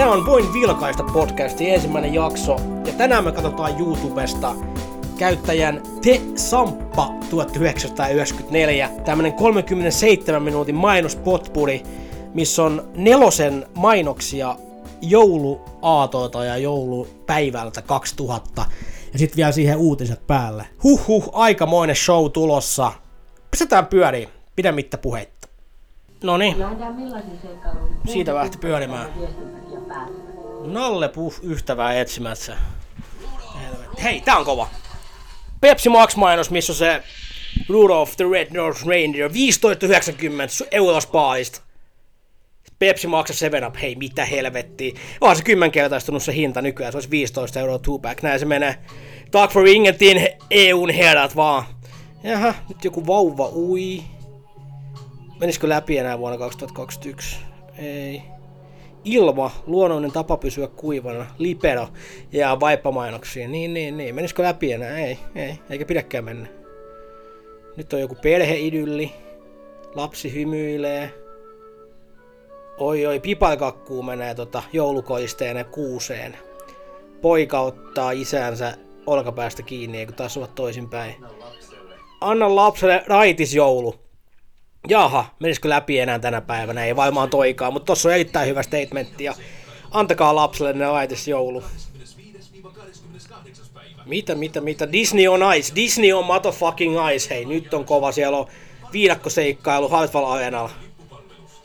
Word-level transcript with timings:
Tämä 0.00 0.12
on 0.12 0.26
Voin 0.26 0.52
vilkaista 0.52 1.04
podcastin 1.12 1.74
ensimmäinen 1.74 2.14
jakso, 2.14 2.56
ja 2.86 2.92
tänään 2.92 3.24
me 3.24 3.32
katsotaan 3.32 3.80
YouTubesta 3.80 4.54
käyttäjän 5.18 5.82
Te 6.02 6.20
Samppa 6.36 7.14
1994, 7.30 8.90
tämmönen 9.04 9.32
37 9.32 10.42
minuutin 10.42 10.74
mainospotpuri, 10.74 11.82
missä 12.34 12.62
on 12.62 12.88
nelosen 12.94 13.66
mainoksia 13.74 14.56
jouluaatoilta 15.00 16.44
ja 16.44 16.56
joulupäivältä 16.56 17.82
2000, 17.82 18.64
ja 19.12 19.18
sitten 19.18 19.36
vielä 19.36 19.52
siihen 19.52 19.78
uutiset 19.78 20.26
päälle. 20.26 20.66
Huhhuh, 20.84 21.30
aikamoinen 21.32 21.96
show 21.96 22.30
tulossa. 22.30 22.92
Pistetään 23.50 23.86
pyöriin, 23.86 24.28
pidemmittä 24.56 24.98
puheitta. 24.98 25.48
No 26.24 26.36
niin? 26.36 26.56
Siitä 28.06 28.34
lähti 28.34 28.58
pyörimään. 28.58 29.06
Päästä. 29.90 30.12
Nalle 30.64 31.08
Puff 31.08 31.44
ystävää 31.44 32.00
etsimässä. 32.00 32.56
Hei, 34.02 34.20
tää 34.20 34.38
on 34.38 34.44
kova. 34.44 34.68
Pepsi 35.60 35.88
Max 35.88 36.16
mainos, 36.16 36.50
missä 36.50 36.72
on 36.72 36.76
se 36.76 37.02
Rudolph 37.68 38.16
the 38.16 38.24
Red 38.32 38.48
Nose 38.54 38.86
Reindeer 38.86 39.30
15,90 39.30 39.34
eurospaalista. 40.70 41.60
Pepsi 42.78 43.06
Max 43.06 43.28
ja 43.28 43.34
7 43.34 43.68
Up, 43.68 43.74
hei 43.82 43.94
mitä 43.94 44.24
helvettiä. 44.24 44.94
Onhan 45.20 45.36
se 45.36 45.42
kymmenkertaistunut 45.42 46.22
se 46.22 46.34
hinta 46.34 46.62
nykyään, 46.62 46.92
se 46.92 46.96
olisi 46.96 47.10
15 47.10 47.60
euroa 47.60 47.78
two 47.78 47.98
pack. 47.98 48.22
Näin 48.22 48.40
se 48.40 48.46
menee. 48.46 48.76
Dark 49.32 49.52
for 49.52 49.68
Ingetin 49.68 50.28
EUn 50.50 50.90
herrat 50.90 51.36
vaan. 51.36 51.64
Jaha, 52.22 52.54
nyt 52.68 52.84
joku 52.84 53.06
vauva, 53.06 53.48
ui. 53.48 54.02
Menisikö 55.40 55.68
läpi 55.68 55.98
enää 55.98 56.18
vuonna 56.18 56.38
2021? 56.38 57.36
Ei. 57.78 58.22
Ilma, 59.04 59.50
luonnollinen 59.66 60.12
tapa 60.12 60.36
pysyä 60.36 60.66
kuivana, 60.66 61.26
Libero 61.38 61.88
ja 62.32 62.60
vaippamainoksiin. 62.60 63.52
Niin, 63.52 63.74
niin, 63.74 63.96
niin. 63.96 64.14
Menisikö 64.14 64.42
läpi 64.42 64.72
enää? 64.72 64.98
Ei, 64.98 65.18
ei, 65.34 65.58
eikä 65.70 65.84
pidäkään 65.84 66.24
mennä. 66.24 66.48
Nyt 67.76 67.92
on 67.92 68.00
joku 68.00 68.14
perheidylli. 68.14 69.12
Lapsi 69.94 70.34
hymyilee. 70.34 71.14
Oi, 72.78 73.06
oi, 73.06 73.20
pipalkakkuu 73.20 74.02
menee 74.02 74.34
tota 74.34 74.62
joulukoisteena 74.72 75.64
kuuseen. 75.64 76.36
Poika 77.22 77.60
ottaa 77.60 78.10
isänsä 78.10 78.74
olkapäästä 79.06 79.62
kiinni, 79.62 80.06
kun 80.06 80.14
taas 80.14 80.36
ovat 80.36 80.54
toisinpäin. 80.54 81.14
Anna 82.20 82.56
lapselle 82.56 83.02
raitisjoulu. 83.06 83.94
Jaha, 84.88 85.24
menisikö 85.40 85.68
läpi 85.68 85.98
enää 85.98 86.18
tänä 86.18 86.40
päivänä? 86.40 86.84
Ei 86.84 86.96
varmaan 86.96 87.30
toikaan, 87.30 87.72
mutta 87.72 87.86
tossa 87.86 88.08
on 88.08 88.14
erittäin 88.14 88.48
hyvä 88.48 88.62
statementti 88.62 89.24
ja 89.24 89.34
antakaa 89.90 90.34
lapselle 90.34 90.72
ne 90.72 90.88
laitis 90.88 91.28
joulu. 91.28 91.62
Mitä, 94.06 94.34
mitä, 94.34 94.60
mitä? 94.60 94.92
Disney 94.92 95.28
on 95.28 95.54
ice. 95.54 95.74
Disney 95.74 96.12
on 96.12 96.24
motherfucking 96.24 96.96
ice. 97.14 97.34
Hei, 97.34 97.44
nyt 97.44 97.74
on 97.74 97.84
kova. 97.84 98.12
Siellä 98.12 98.38
on 98.38 98.46
viidakkoseikkailu 98.92 99.88
Hartwell 99.88 100.24
Arenalla. 100.24 100.70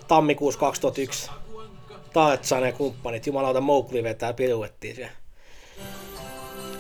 Tammikuussa 0.08 0.60
2001. 0.60 1.32
Tarzan 2.14 2.64
ja 2.64 2.72
kumppanit. 2.72 3.28
Jumalauta 3.28 3.62
Mowgli 3.62 4.04
vetää 4.04 4.34
piruettiin 4.34 4.96
siellä. 4.96 5.14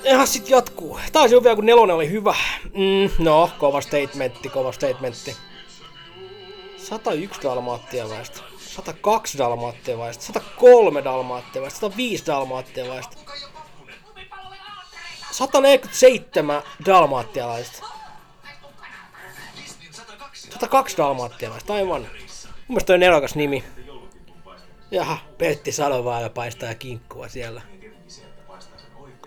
Ja 0.04 0.26
sit 0.26 0.50
jatkuu. 0.50 1.00
Taisi 1.12 1.44
vielä 1.44 1.56
kun 1.56 1.66
nelonen 1.66 1.96
oli 1.96 2.10
hyvä. 2.10 2.36
Mm, 2.64 3.24
no, 3.24 3.50
kova 3.60 3.82
statementti, 3.82 4.50
kova 4.50 4.72
statementti. 4.72 5.36
101 6.86 7.42
dalmaattia 7.42 8.10
väistä. 8.10 8.40
102 8.58 9.38
dalmaattia 9.38 9.98
väistä. 9.98 10.24
103 10.24 11.04
dalmaattia 11.04 11.62
väistä. 11.62 11.80
105 11.80 12.26
dalmaattia 12.26 12.88
väistä. 12.88 13.18
147 15.32 16.62
dalmaattialaista. 16.86 17.86
102 20.34 20.98
dalmaattialaista, 20.98 21.74
aivan. 21.74 22.02
Mun 22.02 22.10
mielestä 22.68 22.88
toi 22.88 22.98
nerokas 22.98 23.36
nimi. 23.36 23.64
Jaha, 24.92 25.18
Pertti 25.38 25.72
Salovaara 25.72 26.30
paistaa 26.30 26.76
kinkkua 26.76 27.28
siellä. 27.28 27.62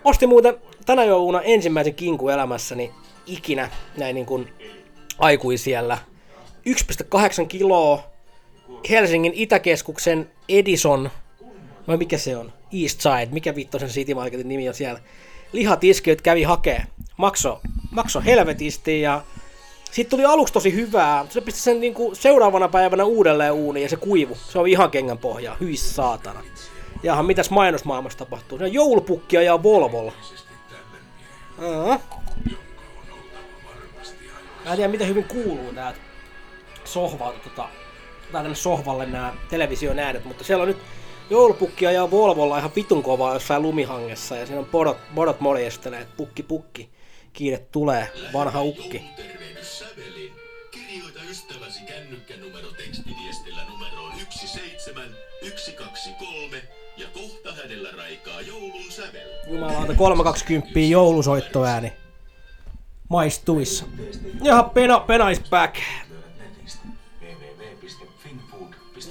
Ostin 0.03 0.29
muuten 0.29 0.61
tänä 0.85 1.03
jouluna 1.03 1.41
ensimmäisen 1.41 1.95
kinku 1.95 2.29
elämässäni 2.29 2.91
ikinä 3.25 3.69
näin 3.97 4.15
niin 4.15 4.25
kuin 4.25 4.53
aikuisiellä. 5.19 5.97
1,8 6.69 7.47
kiloa 7.47 8.03
Helsingin 8.89 9.33
Itäkeskuksen 9.35 10.31
Edison, 10.49 11.09
vai 11.87 11.97
mikä 11.97 12.17
se 12.17 12.37
on? 12.37 12.53
East 12.83 13.01
Side, 13.01 13.27
mikä 13.31 13.55
vittu 13.55 13.79
sen 13.79 13.89
City 13.89 14.13
Marketin 14.13 14.47
nimi 14.47 14.67
on 14.67 14.73
siellä. 14.73 14.99
Lihatiskeyt 15.51 16.21
kävi 16.21 16.43
hakee. 16.43 16.83
Makso, 17.17 17.61
makso 17.91 18.21
helvetisti 18.21 19.01
ja 19.01 19.21
siitä 19.91 20.09
tuli 20.09 20.25
aluksi 20.25 20.53
tosi 20.53 20.73
hyvää. 20.73 21.25
Se 21.29 21.41
pisti 21.41 21.59
sen 21.59 21.79
niinku 21.79 22.15
seuraavana 22.15 22.67
päivänä 22.67 23.03
uudelleen 23.03 23.53
uuniin 23.53 23.83
ja 23.83 23.89
se 23.89 23.95
kuivu. 23.95 24.35
Se 24.35 24.59
on 24.59 24.67
ihan 24.67 24.91
kengän 24.91 25.17
pohjaa. 25.17 25.57
Hyi 25.59 25.77
saatana. 25.77 26.43
Jaha, 27.03 27.23
mitäs 27.23 27.49
mainosmaailmassa 27.49 28.19
tapahtuu? 28.19 28.57
Se 28.57 28.63
on 28.63 28.73
joulupukkia 28.73 29.41
ja 29.41 29.63
Volvolla. 29.63 30.13
Mä 34.65 34.71
en 34.71 34.75
tiedä, 34.75 34.87
miten 34.87 35.07
hyvin 35.07 35.23
kuuluu 35.23 35.73
tää 35.75 35.93
sohvalta, 36.93 37.39
tota, 37.39 37.69
tai 38.31 38.41
tänne 38.43 38.55
sohvalle 38.55 39.05
nämä 39.05 39.33
television 39.49 39.99
äänet, 39.99 40.25
mutta 40.25 40.43
siellä 40.43 40.61
on 40.61 40.67
nyt 40.67 40.77
joulupukkia 41.29 41.91
ja 41.91 42.11
Volvolla 42.11 42.57
ihan 42.57 42.71
vitun 42.75 43.03
kovaa 43.03 43.33
jossain 43.33 43.61
lumihangessa 43.61 44.35
ja 44.35 44.45
siinä 44.45 44.59
on 44.59 44.65
bodot, 44.65 44.97
bodot 45.15 45.39
morjestelee, 45.39 46.01
että 46.01 46.13
pukki 46.17 46.43
pukki, 46.43 46.89
kiire 47.33 47.57
tulee, 47.71 48.11
vanha 48.33 48.61
ukki. 48.61 49.03
Kirjoita 50.71 51.19
ystäväsi 51.29 51.83
kännykkänumero 51.83 52.71
tekstiviestillä 52.71 53.61
numeroon 53.69 54.11
17123 54.29 56.61
ja 56.97 57.07
kohta 57.13 57.53
hänellä 57.53 57.89
raikaa 57.97 58.41
joulun 58.41 58.91
sävel. 58.91 59.29
Jumalauta 59.47 59.93
320 59.93 60.79
joulusoittoääni. 60.79 61.93
Maistuissa. 63.09 63.85
Jaha, 64.43 64.63
Pena, 64.63 64.99
Pena 64.99 65.29
is 65.29 65.41
back. 65.49 65.75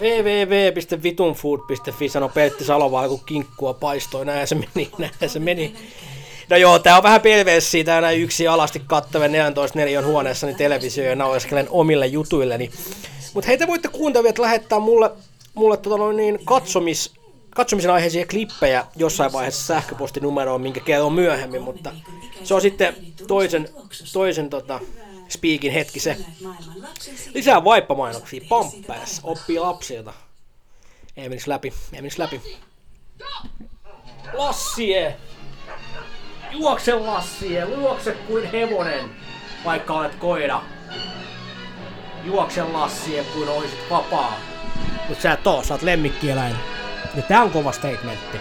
www.vitunfood.fi 0.00 2.08
sanoi 2.08 2.30
Pertti 2.34 2.64
Salovaara, 2.64 3.08
kun 3.08 3.20
kinkkua 3.26 3.74
paistoi. 3.74 4.24
Näin 4.24 4.46
se 4.46 4.54
meni, 4.54 4.90
näin 4.98 5.12
se 5.26 5.38
meni. 5.38 5.74
No 6.50 6.56
joo, 6.56 6.78
tää 6.78 6.96
on 6.96 7.02
vähän 7.02 7.20
pelvees 7.20 7.70
siitä 7.70 8.00
näin 8.00 8.22
yksi 8.22 8.48
alasti 8.48 8.82
kattaven 8.86 9.32
14 9.32 9.78
neliön 9.78 10.04
huoneessani 10.04 10.54
televisio 10.54 11.04
ja 11.04 11.16
naueskelen 11.16 11.66
omille 11.70 12.06
jutuilleni. 12.06 12.70
Mut 13.34 13.46
hei, 13.46 13.58
te 13.58 13.66
voitte 13.66 13.88
kuuntelijat 13.88 14.38
lähettää 14.38 14.78
mulle, 14.78 15.10
mulle 15.54 15.76
tota 15.76 15.96
noin 15.96 16.16
niin 16.16 16.38
katsomis, 16.44 17.12
katsomisen 17.50 17.90
aiheisia 17.90 18.26
klippejä 18.26 18.86
jossain 18.96 19.32
vaiheessa 19.32 19.66
sähköpostinumeroon, 19.66 20.60
minkä 20.60 20.80
kerron 20.80 21.12
myöhemmin, 21.12 21.62
mutta 21.62 21.92
se 22.44 22.54
on 22.54 22.60
sitten 22.60 22.96
toisen, 23.26 23.68
toisen 24.12 24.50
tota, 24.50 24.80
speakin 25.28 25.72
hetki 25.72 26.00
se. 26.00 26.16
Lisää 27.34 27.64
vaippamainoksia, 27.64 28.40
pamppäs, 28.48 29.20
oppii 29.22 29.58
lapsilta. 29.58 30.12
Ei 31.16 31.28
menis 31.28 31.46
läpi, 31.46 31.72
ei 31.92 32.00
menis 32.00 32.18
läpi. 32.18 32.42
Lassie! 34.32 35.16
Juokse 36.52 36.94
Lassie, 36.94 37.60
juokse 37.60 38.12
kuin 38.12 38.50
hevonen, 38.50 39.10
vaikka 39.64 39.94
olet 39.94 40.14
koira. 40.14 40.62
Juokse 42.24 42.62
Lassie 42.62 43.24
kuin 43.24 43.48
oisit 43.48 43.90
vapaa. 43.90 44.40
Mut 45.08 45.20
sä 45.20 45.32
et 45.32 45.46
oo, 45.46 45.64
sä 45.64 45.74
oot 45.74 45.82
lemmikkieläin. 45.82 46.56
Ja 47.16 47.22
tää 47.22 47.42
on 47.42 47.50
kova 47.50 47.72
statementti. 47.72 48.38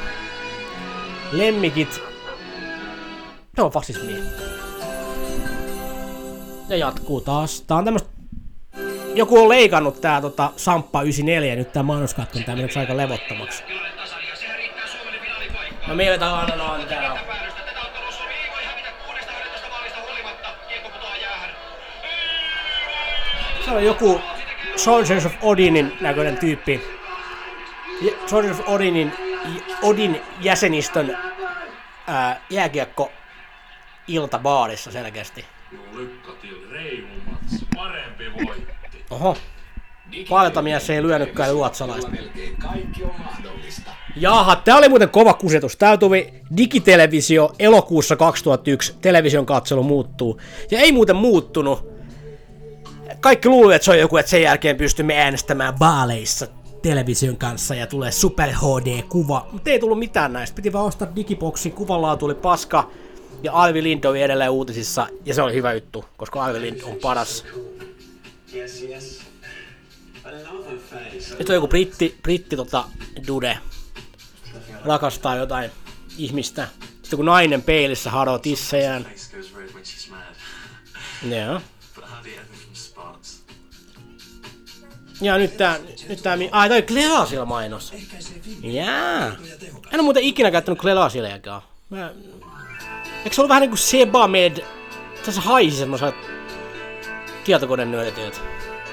Lemmikit, 1.31 2.01
ne 3.57 3.63
on 3.63 3.71
fasismia. 3.71 4.23
Ja 6.69 6.77
jatkuu 6.77 7.21
taas. 7.21 7.61
Tää 7.61 7.77
on 7.77 7.85
tämmöstä... 7.85 8.09
Joku 9.15 9.41
on 9.41 9.49
leikannut 9.49 10.01
tää 10.01 10.21
tota 10.21 10.51
Samppa 10.55 11.01
94 11.01 11.55
nyt 11.55 11.73
tää 11.73 11.83
mainoskatkon 11.83 12.43
tää 12.43 12.55
menee 12.55 12.69
aika 12.79 12.97
levottomaksi. 12.97 13.63
No 15.87 15.95
millä 15.95 16.17
tavalla 16.17 16.71
on 16.71 16.87
täällä? 16.87 17.19
Se 23.65 23.71
on 23.71 23.85
joku 23.85 24.21
Soldiers 24.75 25.25
of 25.25 25.33
Odinin 25.41 25.97
näköinen 26.01 26.37
tyyppi. 26.37 26.81
Soldiers 28.25 28.59
of 28.59 28.69
Odinin, 28.69 29.13
Odin 29.81 30.21
jäsenistön 30.41 31.17
ää, 32.07 32.41
jääkiekko 32.49 33.11
iltabaarissa 34.07 34.91
selkeästi. 34.91 35.45
Lykkatil 35.93 36.71
reilumats, 36.71 37.65
parempi 37.75 38.23
voitti. 38.45 39.05
Oho, 39.09 39.37
Valtamies 40.29 40.89
ei 40.89 41.03
lyönytkään 41.03 41.51
ruotsalaista. 41.51 42.11
Kaikki 42.61 43.03
on 43.03 43.11
mahdollista. 43.19 43.91
Jaha, 44.15 44.55
tää 44.55 44.77
oli 44.77 44.89
muuten 44.89 45.09
kova 45.09 45.33
kusetus. 45.33 45.77
Tää 45.77 45.97
tuli 45.97 46.33
digitelevisio 46.57 47.53
elokuussa 47.59 48.15
2001. 48.15 48.95
Television 49.01 49.45
katselu 49.45 49.83
muuttuu. 49.83 50.41
Ja 50.71 50.79
ei 50.79 50.91
muuten 50.91 51.15
muuttunut. 51.15 51.87
Kaikki 53.19 53.49
luulivat, 53.49 53.75
että 53.75 53.85
se 53.85 53.91
on 53.91 53.99
joku, 53.99 54.17
että 54.17 54.29
sen 54.29 54.41
jälkeen 54.41 54.77
pystymme 54.77 55.17
äänestämään 55.17 55.79
vaaleissa 55.79 56.47
television 56.81 57.37
kanssa 57.37 57.75
ja 57.75 57.87
tulee 57.87 58.11
Super 58.11 58.49
HD-kuva. 58.49 59.47
Mutta 59.51 59.69
ei 59.69 59.79
tullut 59.79 59.99
mitään 59.99 60.33
näistä. 60.33 60.55
Piti 60.55 60.73
vaan 60.73 60.85
ostaa 60.85 61.15
digiboxin, 61.15 61.71
kuvanlaatu 61.71 62.25
oli 62.25 62.35
paska. 62.35 62.89
Ja 63.43 63.53
Alvi 63.53 63.83
Lind 63.83 64.03
oli 64.03 64.21
edelleen 64.21 64.51
uutisissa, 64.51 65.07
ja 65.25 65.33
se 65.33 65.41
oli 65.41 65.53
hyvä 65.53 65.73
juttu, 65.73 66.05
koska 66.17 66.45
Alvi 66.45 66.61
Lind 66.61 66.81
on 66.81 66.95
paras. 66.95 67.45
Nyt 71.39 71.49
on 71.49 71.55
joku 71.55 71.67
britti, 71.67 72.17
britti 72.23 72.55
tota, 72.55 72.83
dude. 73.27 73.57
Rakastaa 74.85 75.35
jotain 75.35 75.71
ihmistä. 76.17 76.67
Sitten 77.01 77.17
kun 77.17 77.25
nainen 77.25 77.61
peilissä 77.61 78.11
haroo 78.11 78.39
tissejään. 78.39 79.07
Joo. 81.29 81.61
Ja 85.21 85.37
nyt 85.37 85.57
tää, 85.57 85.79
nyt 86.09 86.21
tää, 86.21 86.37
ai 86.51 86.69
toi 86.69 86.81
Glerasil 86.81 87.45
mainos. 87.45 87.93
Jää. 88.61 89.35
En 89.91 89.99
oo 89.99 90.03
muuten 90.03 90.23
ikinä 90.23 90.51
käyttänyt 90.51 90.79
Glerasiljakaan. 90.79 91.61
Mä... 91.89 92.13
Eikö 93.27 93.35
se 93.35 93.41
ollut 93.41 93.49
vähän 93.49 93.61
niinku 93.61 93.77
Sebamed? 93.77 94.63
Tässä 95.25 95.41
haisi 95.41 95.77
semmoiset 95.77 96.15
tietokonenöötit. 97.43 98.41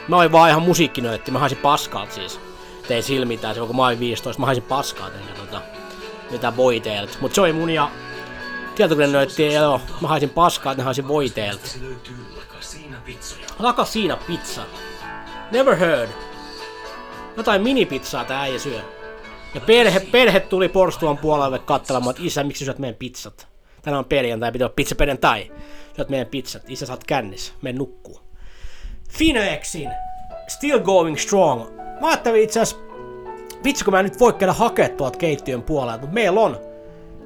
Mä 0.09 0.17
olin 0.17 0.33
vaan 0.33 0.51
ihan 0.51 0.63
musiikkinöötti, 0.63 1.31
mä 1.31 1.39
haisin 1.39 1.59
paskalta 1.59 2.15
siis. 2.15 2.41
Tein 2.89 3.03
silmitään 3.03 3.55
silloin 3.55 3.67
kun 3.67 3.77
mä 3.77 3.87
olin 3.87 4.01
15, 4.01 4.41
mä 4.41 4.47
haisin 4.47 4.65
paskaa 4.65 5.09
enkä 5.09 5.41
tota, 5.41 5.63
mitään 6.31 6.57
voiteelt. 6.57 7.19
Mut 7.21 7.35
se 7.35 7.41
oli 7.41 7.53
mun 7.53 7.71
ja 7.71 7.91
tietokonenöötti, 8.75 9.53
joo, 9.53 9.81
mä 10.01 10.09
haisin 10.09 10.31
paskaa, 10.31 10.73
että 10.73 10.83
ne 10.83 10.85
haisin 10.85 11.09
voiteelt. 11.09 11.67
Se. 11.67 11.79
Laka 13.59 13.85
siinä 13.85 14.17
pizza. 14.17 14.63
Never 15.51 15.77
heard. 15.77 16.11
Jotain 17.37 17.63
minipizzaa 17.63 18.25
tää 18.25 18.41
äijä 18.41 18.59
syö. 18.59 18.81
Ja 19.55 19.61
perhe, 19.61 20.01
perhe 20.01 20.41
tuli 20.41 20.69
porstuan 20.69 21.19
puolelle 21.19 21.59
katselemaan, 21.59 22.11
että 22.11 22.23
isä, 22.27 22.45
miksi 22.45 22.65
syöt 22.65 22.79
meidän 22.79 22.99
pizzat? 22.99 23.54
Tänään 23.85 23.99
on 23.99 24.05
perjantai, 24.05 24.53
pitää 24.53 24.67
olla 24.67 24.75
pizza 24.77 24.95
perjantai. 24.95 25.53
Syöt 25.97 26.09
meidän 26.09 26.27
pizzat. 26.27 26.63
Isä, 26.69 26.87
sä 26.87 26.93
oot 26.93 27.05
kännissä. 27.05 27.53
Mene 27.63 27.79
nukkuu. 27.79 28.21
Finexin. 29.09 29.91
Still 30.49 30.79
going 30.79 31.17
strong. 31.19 31.63
Mä 32.01 32.09
ajattelin 32.09 32.43
itse 32.43 32.61
asiassa, 32.61 32.85
vitsi 33.65 33.85
kun 33.85 33.95
mä 33.95 34.01
en 34.01 34.05
nyt 34.05 34.21
voi 34.21 34.33
käydä 34.33 34.53
hakea 34.53 34.89
tuolta 34.89 35.19
keittiön 35.19 35.63
puolelta, 35.63 36.01
mutta 36.01 36.15
meillä 36.15 36.41
on 36.41 36.61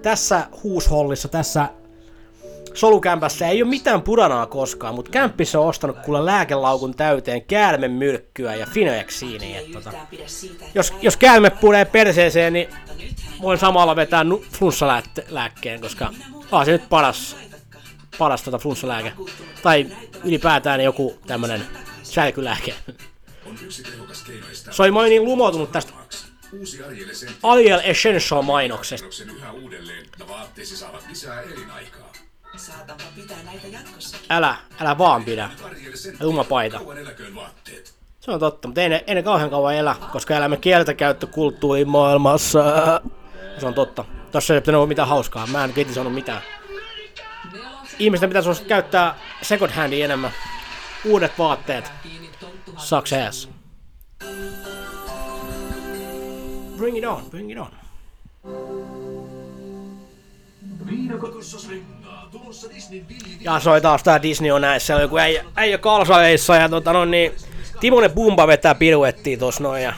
tässä 0.03 0.47
huushollissa, 0.63 1.29
tässä 1.29 1.69
solukämpässä 2.75 3.49
ei 3.49 3.63
ole 3.63 3.71
mitään 3.71 4.03
puranaa 4.03 4.47
koskaan, 4.47 4.95
mutta 4.95 5.11
kämppissä 5.11 5.61
on 5.61 5.67
ostanut 5.67 5.99
kuule 5.99 6.25
lääkelaukun 6.25 6.95
täyteen 6.95 7.43
käärmemyrkkyä 7.43 8.55
ja 8.55 8.67
Finoexiiniä. 8.67 9.61
Että 9.61 9.73
tota, 9.73 9.93
jos, 10.75 10.95
jos 11.03 11.17
käärme 11.17 11.51
puree 11.51 11.85
perseeseen, 11.85 12.53
niin 12.53 12.69
voin 13.43 13.58
samalla 13.58 13.96
vetää 13.96 14.25
nu- 14.25 14.44
flunssalääkkeen, 14.52 15.81
koska 15.81 16.11
on 16.52 16.64
se 16.64 16.73
nyt 16.73 16.88
paras, 16.88 17.37
paras 18.19 18.43
tota 18.43 18.58
flunssalääke. 18.58 19.12
Tai 19.62 19.87
ylipäätään 20.25 20.81
joku 20.81 21.19
tämmönen 21.26 21.62
sälkylääke. 22.02 22.75
Se 24.70 24.82
oli 24.82 24.90
mä 24.90 25.02
niin 25.02 25.25
lumoutunut 25.25 25.73
tästä 25.73 25.93
Ariel 27.43 27.81
Essential 27.85 28.43
mainoksesta. 28.43 29.06
Älä, 34.31 34.56
älä 34.81 34.99
vaan 34.99 35.25
pidä. 35.25 35.50
Ariel 35.64 35.87
Ja 35.87 35.93
Essential. 35.93 36.29
tumma 36.29 36.44
paita. 36.44 36.79
Kauan 36.79 36.99
eläköön 36.99 37.35
vaatteet. 37.35 37.94
Se 38.20 38.31
on 38.31 38.40
totta, 38.40 38.69
mutta 38.69 38.81
ei 38.81 38.88
ne, 38.88 39.05
ei 39.06 39.14
ne 39.14 39.23
kauhean 39.23 39.50
kauan 39.50 39.75
elä, 39.75 39.96
koska 40.12 40.37
elämme 40.37 40.56
kieltäkäyttökulttuurin 40.56 41.88
maailmassa. 41.88 42.61
Se 43.59 43.67
on 43.67 43.75
totta. 43.75 44.05
Tossa 44.33 44.55
ei 44.55 44.63
olla 44.75 44.87
mitään 44.87 45.09
hauskaa. 45.09 45.47
Mä 45.47 45.65
en 45.65 45.73
kritisoinut 45.73 46.15
mitään. 46.15 46.43
Ihmisten 47.99 48.31
pitäisi 48.31 48.49
osata 48.49 48.69
käyttää 48.69 49.15
second 49.43 49.71
handia 49.71 50.05
enemmän. 50.05 50.31
Uudet 51.05 51.39
vaatteet. 51.39 51.93
Success. 52.77 53.49
Bring 56.77 56.99
it 56.99 57.05
on, 57.05 57.23
bring 57.31 57.53
it 57.53 57.59
on. 57.59 57.71
Ja 63.41 63.61
soi 63.61 63.81
taas 63.81 64.03
tää 64.03 64.23
Disney 64.23 64.51
on 64.51 64.61
näissä. 64.61 64.97
On 64.97 65.03
joku 65.03 65.17
äijä, 65.17 65.45
äijä 65.57 65.79
kalsareissa 65.79 66.57
ja 66.57 66.69
tota 66.69 66.93
no 66.93 67.05
niin... 67.05 67.33
Timonen 67.81 68.11
Pumba 68.11 68.47
vetää 68.47 68.75
piruettia 68.75 69.39
tossa 69.39 69.63
noin 69.63 69.83
ja... 69.83 69.93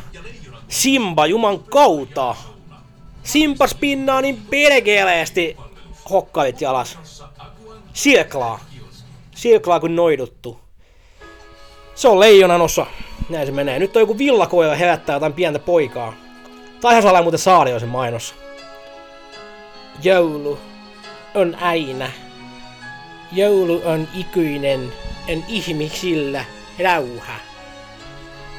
Simba 0.69 1.27
juman 1.27 1.59
kautta. 1.59 2.37
Simpa 3.23 3.67
spinnaa 3.67 4.21
niin 4.21 4.43
perkeleesti 4.51 5.57
hokkalit 6.11 6.61
jalas. 6.61 6.99
Silklaa. 7.93 8.61
Silklaa 9.35 9.81
kuin 9.81 9.97
noiduttu. 9.97 10.61
Se 11.95 12.09
on 12.09 12.21
leijonan 12.21 12.61
osa. 12.61 12.87
Näin 13.29 13.47
se 13.47 13.53
menee. 13.53 13.79
Nyt 13.79 13.97
on 13.97 14.03
joku 14.03 14.19
villakoira 14.19 14.75
herättää 14.75 15.17
jotain 15.17 15.33
pientä 15.33 15.59
poikaa. 15.59 16.13
Tai 16.81 17.03
saa 17.03 17.23
muuten 17.23 17.39
Saarioisen 17.39 17.89
mainos. 17.89 18.35
Joulu 20.03 20.59
on 21.35 21.55
aina. 21.55 22.11
Joulu 23.33 23.83
on 23.85 24.09
ikuinen, 24.15 24.93
on 25.29 25.45
ihmisillä 25.49 26.45
rauha. 26.83 27.33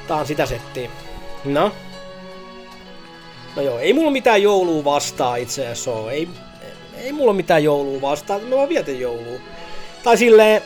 Tää 0.07 0.17
on 0.17 0.27
sitä 0.27 0.45
settiä. 0.45 0.89
No? 1.45 1.71
No 3.55 3.61
joo, 3.61 3.79
ei 3.79 3.93
mulla 3.93 4.11
mitään 4.11 4.41
joulua 4.43 4.83
vastaa 4.83 5.35
itse 5.35 5.61
asiassa 5.61 5.91
oo. 5.91 6.09
Ei, 6.09 6.29
ei 6.95 7.11
mulla 7.11 7.33
mitään 7.33 7.63
joulua 7.63 8.01
vastaa, 8.01 8.39
mä 8.39 8.55
vaan 8.55 8.69
vietän 8.69 8.99
joulua. 8.99 9.39
Tai 10.03 10.17
silleen, 10.17 10.61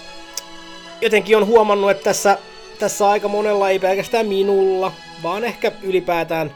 jotenkin 1.02 1.38
on 1.38 1.48
huomannut, 1.48 1.92
että 1.92 2.04
tässä, 2.04 2.38
tässä 2.80 3.10
aika 3.10 3.28
monella, 3.28 3.70
ei 3.70 3.80
pelkästään 3.80 4.26
minulla, 4.26 4.92
vaan 5.24 5.44
ehkä 5.44 5.72
ylipäätään 5.82 6.52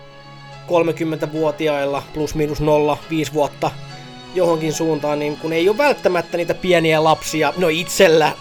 30-vuotiailla 0.68 2.04
plus 2.14 2.36
minus 2.36 2.62
0, 2.62 2.98
5 3.10 3.34
vuotta 3.34 3.72
johonkin 4.36 4.74
suuntaan, 4.74 5.20
niin 5.20 5.38
kun 5.38 5.54
ei 5.54 5.70
ole 5.70 5.78
välttämättä 5.78 6.38
niitä 6.38 6.54
pieniä 6.54 7.04
lapsia, 7.04 7.54
no 7.58 7.68
itsellä, 7.68 8.32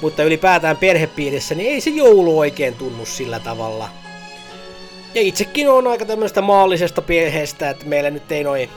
mutta 0.00 0.22
ylipäätään 0.22 0.76
perhepiirissä, 0.76 1.54
niin 1.54 1.72
ei 1.72 1.80
se 1.80 1.90
joulu 1.90 2.38
oikein 2.38 2.74
tunnu 2.74 3.06
sillä 3.06 3.40
tavalla. 3.40 3.88
Ja 5.14 5.22
itsekin 5.22 5.70
on 5.70 5.86
aika 5.86 6.04
tämmöistä 6.04 6.42
maallisesta 6.42 7.02
perheestä, 7.02 7.70
että 7.70 7.86
meillä 7.86 8.10
nyt 8.10 8.32
ei 8.32 8.44
noi, 8.44 8.68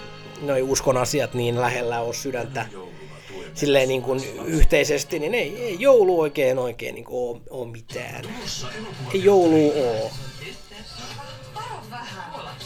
noi 0.41 0.62
uskon 0.62 0.98
asiat 0.98 1.33
niin 1.33 1.62
lähellä 1.62 2.01
ole 2.01 2.13
sydäntä 2.13 2.65
silleen 3.53 3.88
niin 3.88 4.01
kuin 4.01 4.21
yhteisesti, 4.45 5.19
niin 5.19 5.33
ei, 5.33 5.63
ei 5.63 5.75
joulu 5.79 6.19
oikein 6.19 6.59
oikein 6.59 6.95
niin 6.95 7.05
kuin 7.05 7.31
ole, 7.31 7.41
ole 7.50 7.67
mitään. 7.67 8.25
Ei 9.13 9.24
joulu 9.24 9.74
oo. 9.75 10.12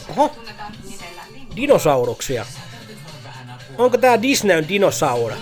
Oho, 0.08 0.36
dinosauruksia. 1.56 2.46
Onko 3.78 3.98
tää 3.98 4.22
Disneyn 4.22 4.68
Dinosaurus. 4.68 5.38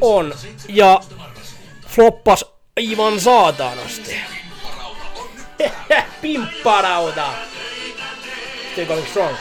On. 0.00 0.34
Ja 0.68 1.00
floppas 1.88 2.44
aivan 2.76 3.20
saatanasti. 3.20 4.16
Pimpparauta. 6.20 7.26
Still 8.72 8.86
going 8.86 9.06
strong. 9.06 9.34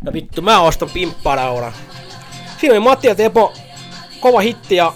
No 0.00 0.12
vittu, 0.12 0.42
mä 0.42 0.60
ostan 0.60 0.90
pimpparaudan. 0.90 1.72
Siinä 2.60 2.72
oli 2.72 2.80
Matti 2.80 3.06
ja 3.06 3.14
Tepo 3.14 3.52
kova 4.20 4.40
hitti 4.40 4.76
ja 4.76 4.92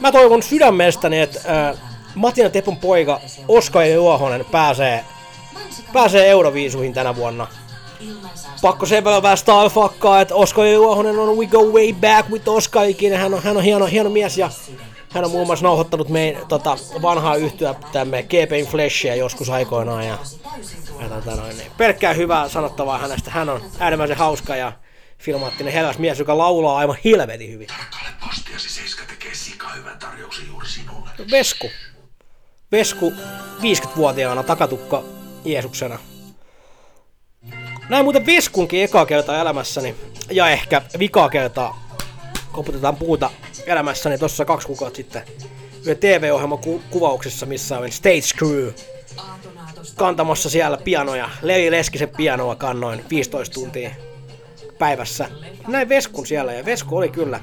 mä 0.00 0.12
toivon 0.12 0.42
sydämestäni, 0.42 1.20
että 1.20 1.40
ää, 1.46 1.74
Matin 2.14 2.42
ja 2.42 2.50
Tepon 2.50 2.76
poika 2.76 3.20
Oskar 3.48 3.84
Juohonen 3.84 4.44
pääsee, 4.44 5.04
pääsee 5.92 6.30
Euroviisuihin 6.30 6.92
tänä 6.92 7.16
vuonna. 7.16 7.46
Pakko 8.62 8.86
sen 8.86 9.04
verran 9.04 9.22
vähän 9.22 9.38
starfuckaa, 9.38 10.20
että 10.20 10.34
Oskar 10.34 10.66
Juohonen 10.66 11.18
on 11.18 11.36
We 11.36 11.46
Go 11.46 11.64
Way 11.64 11.92
Back 11.92 12.30
with 12.30 12.48
Oskarikin. 12.48 13.16
Hän 13.16 13.34
on, 13.34 13.42
hän 13.42 13.56
on 13.56 13.62
hieno, 13.62 13.86
hieno 13.86 14.10
mies 14.10 14.38
ja 14.38 14.50
hän 15.14 15.24
on 15.24 15.30
muun 15.30 15.46
muassa 15.46 15.64
nauhoittanut 15.64 16.08
meidän 16.08 16.46
tota, 16.46 16.78
vanhaa 17.02 17.36
yhtyä 17.36 17.74
tämme 17.92 18.22
Keeping 18.22 18.68
Flashia 18.68 19.14
joskus 19.14 19.50
aikoinaan. 19.50 20.06
Ja, 20.06 20.18
ja 21.00 21.08
tota 21.08 21.36
noin, 21.36 21.58
niin 21.58 21.70
pelkkää 21.76 22.12
hyvää 22.12 22.48
sanottavaa 22.48 22.98
hänestä. 22.98 23.30
Hän 23.30 23.48
on 23.48 23.62
äärimmäisen 23.78 24.16
hauska 24.16 24.56
ja 24.56 24.72
filmaattinen 25.18 25.72
heräs 25.72 25.98
mies, 25.98 26.18
joka 26.18 26.38
laulaa 26.38 26.78
aivan 26.78 26.96
helvetin 27.04 27.52
hyvin. 27.52 27.68
Postiasi 28.26 28.70
Seiska 28.70 29.02
tekee 29.08 29.34
sika 29.34 29.68
hyvän 29.68 29.98
tarjouksen 29.98 30.46
juuri 30.48 30.68
sinulle. 30.68 31.10
Vesku. 31.30 31.70
Vesku 32.72 33.12
50-vuotiaana 33.60 34.42
takatukka 34.42 35.02
Jeesuksena. 35.44 35.98
Näin 37.88 38.04
muuten 38.04 38.26
Veskunkin 38.26 38.84
eka 38.84 39.06
kertaa 39.06 39.40
elämässäni, 39.40 39.94
ja 40.30 40.48
ehkä 40.48 40.82
vikaa 40.98 41.28
kertaa, 41.28 41.82
koputetaan 42.52 42.96
puuta 42.96 43.30
elämässäni 43.66 44.18
tossa 44.18 44.44
kaksi 44.44 44.66
kuukautta 44.66 44.96
sitten. 44.96 45.22
TV-ohjelman 46.00 46.58
ku- 46.58 46.82
kuvauksessa, 46.90 47.46
missä 47.46 47.78
olin 47.78 47.92
Stage 47.92 48.38
Crew 48.38 48.68
kantamassa 49.96 50.50
siellä 50.50 50.76
pianoja. 50.76 51.30
Levi 51.42 51.70
Leskisen 51.70 52.08
pianoa 52.08 52.56
kannoin 52.56 53.04
15 53.10 53.54
tuntia 53.54 53.90
päivässä. 54.78 55.28
Näin 55.68 55.88
Veskun 55.88 56.26
siellä 56.26 56.52
ja 56.52 56.64
Vesku 56.64 56.96
oli 56.96 57.08
kyllä. 57.08 57.40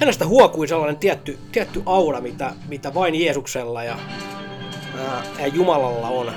Hänestä 0.00 0.26
huokui 0.26 0.68
sellainen 0.68 0.96
tietty, 0.96 1.38
tietty 1.52 1.82
aura, 1.86 2.20
mitä, 2.20 2.52
mitä 2.68 2.94
vain 2.94 3.14
Jeesuksella 3.14 3.84
ja, 3.84 3.98
ää, 4.98 5.22
ja 5.38 5.46
Jumalalla 5.46 6.08
on. 6.08 6.32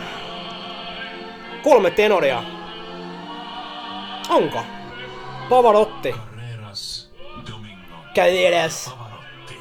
Kolme 1.64 1.92
tenoria. 1.92 2.44
Onko? 4.30 4.64
Pavarotti. 5.50 6.16
Domingo, 8.18 8.42
Caderas. 8.42 8.92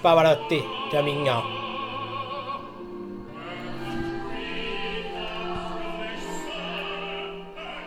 Pavarotti. 0.02 0.64
Domingo. 0.92 1.42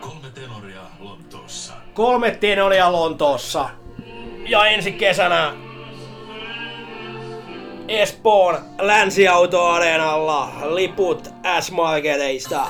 Kolme 0.00 0.30
tenoria 0.34 0.80
Lontoossa. 1.00 1.74
Kolme 1.94 2.30
tenoria 2.30 2.92
Lontoossa. 2.92 3.68
Ja 4.48 4.66
ensi 4.66 4.92
kesänä 4.92 5.52
Espoon 7.88 8.58
länsiautoareenalla 8.80 10.52
liput 10.74 11.28
S-Marketeista. 11.60 12.66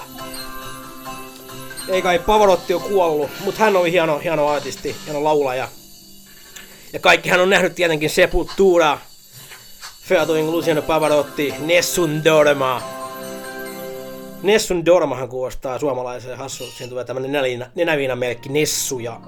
Ei 1.88 2.02
kai 2.02 2.19
Pavarotti 2.19 2.75
ole 2.75 2.83
kuollut, 2.83 3.30
mutta 3.45 3.61
hän 3.61 3.76
oli 3.76 3.92
hieno, 3.92 4.19
hieno 4.19 4.49
artisti, 4.49 4.97
hieno 5.07 5.25
laulaja. 5.25 5.69
Ja 6.92 6.99
kaikki 7.00 7.28
hän 7.28 7.40
on 7.40 7.50
nähnyt 7.50 7.75
tietenkin 7.75 8.11
Sepultura, 8.11 8.99
featuring 10.02 10.49
Luciano 10.49 10.82
Pavarotti, 10.82 11.54
Nessun 11.59 12.25
Dorma. 12.25 12.82
Nessun 14.42 14.85
Dormahan 14.87 15.28
kuulostaa 15.28 15.78
suomalaiseen 15.78 16.38
hassulta. 16.38 16.73
Siinä 16.73 16.90
tulee 16.90 17.04
tämmönen 17.04 17.32
nenäviina, 17.32 17.66
nenäviina 17.75 18.16
merkki 18.16 18.49
Nessu 18.49 18.99
ja 18.99 19.20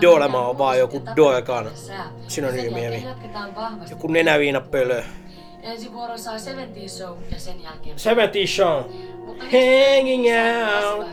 nähdään 0.00 0.34
on 0.34 0.58
vaan 0.58 0.78
joku 0.78 1.02
Dorkan 1.16 1.64
tapahtumat 1.64 1.76
sää. 1.86 2.12
synonyymi, 2.28 2.80
Sen 2.80 2.84
eli 2.84 2.94
jälkeen 2.94 3.08
jatketaan 3.08 3.54
vahvasti. 3.54 3.92
joku 3.94 4.06
nenäviinapölö. 4.06 5.02
Ensi 5.62 5.92
vuorossa 5.92 6.32
on 6.32 6.40
70 6.40 6.96
Show 6.96 7.18
ja 7.30 7.40
sen 7.40 7.62
jälkeen... 7.62 7.98
Seventy 7.98 8.46
Show. 8.46 8.82
Hanging 9.38 10.24
out. 10.84 11.06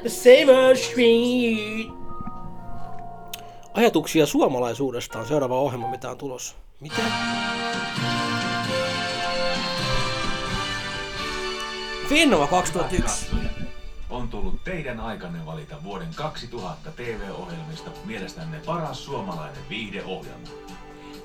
The 0.00 0.08
same 0.08 0.66
old 0.66 0.76
street. 0.76 2.05
Ajatuksia 3.76 4.26
suomalaisuudesta 4.26 5.18
on 5.18 5.26
seuraava 5.26 5.58
ohjelma, 5.58 5.90
mitä 5.90 6.10
on 6.10 6.18
tulossa. 6.18 6.56
Mitä? 6.80 7.02
Finnova 12.08 12.46
2001. 12.46 13.26
On 14.10 14.28
tullut 14.28 14.64
teidän 14.64 15.00
aikanne 15.00 15.46
valita 15.46 15.76
vuoden 15.84 16.08
2000 16.14 16.90
TV-ohjelmista 16.90 17.90
mielestänne 18.04 18.60
paras 18.66 19.04
suomalainen 19.04 19.68
viihdeohjelma. 19.68 20.48